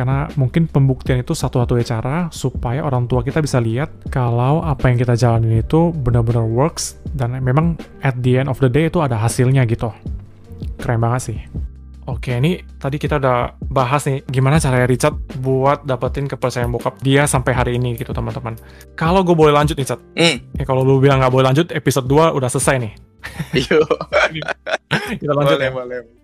Karena 0.00 0.24
mungkin 0.40 0.64
pembuktian 0.64 1.20
itu 1.20 1.36
satu-satunya 1.36 1.84
cara 1.84 2.16
supaya 2.32 2.80
orang 2.80 3.04
tua 3.04 3.20
kita 3.20 3.44
bisa 3.44 3.60
lihat 3.60 3.92
kalau 4.08 4.64
apa 4.64 4.88
yang 4.88 4.96
kita 4.96 5.12
jalanin 5.12 5.60
itu 5.60 5.92
benar-benar 5.92 6.48
works 6.48 6.96
dan 7.12 7.36
memang 7.36 7.76
at 8.00 8.16
the 8.24 8.40
end 8.40 8.48
of 8.48 8.56
the 8.64 8.72
day 8.72 8.88
itu 8.88 8.96
ada 9.04 9.20
hasilnya 9.20 9.68
gitu. 9.68 9.92
Keren 10.80 11.04
banget 11.04 11.20
sih. 11.20 11.38
Oke, 12.08 12.32
ini 12.32 12.64
tadi 12.80 12.96
kita 12.96 13.20
udah 13.20 13.60
bahas 13.68 14.08
nih 14.08 14.24
gimana 14.24 14.56
cara 14.56 14.88
Richard 14.88 15.20
buat 15.44 15.84
dapetin 15.84 16.32
kepercayaan 16.32 16.72
bokap 16.72 16.96
dia 17.04 17.28
sampai 17.28 17.52
hari 17.52 17.76
ini 17.76 18.00
gitu 18.00 18.16
teman-teman. 18.16 18.56
Kalau 18.96 19.20
gue 19.20 19.36
boleh 19.36 19.52
lanjut 19.52 19.76
nih, 19.76 19.84
Chat. 19.84 20.00
Mm. 20.16 20.56
Ya, 20.56 20.64
kalau 20.64 20.80
lu 20.80 20.96
bilang 20.96 21.20
nggak 21.20 21.28
boleh 21.28 21.52
lanjut, 21.52 21.68
episode 21.76 22.08
2 22.08 22.32
udah 22.40 22.48
selesai 22.48 22.88
nih. 22.88 22.92
Yuk. 23.68 23.84
kita 25.20 25.32
lanjut 25.36 25.60
boleh, 25.60 25.68
ya. 25.68 25.76
Boleh. 25.76 26.19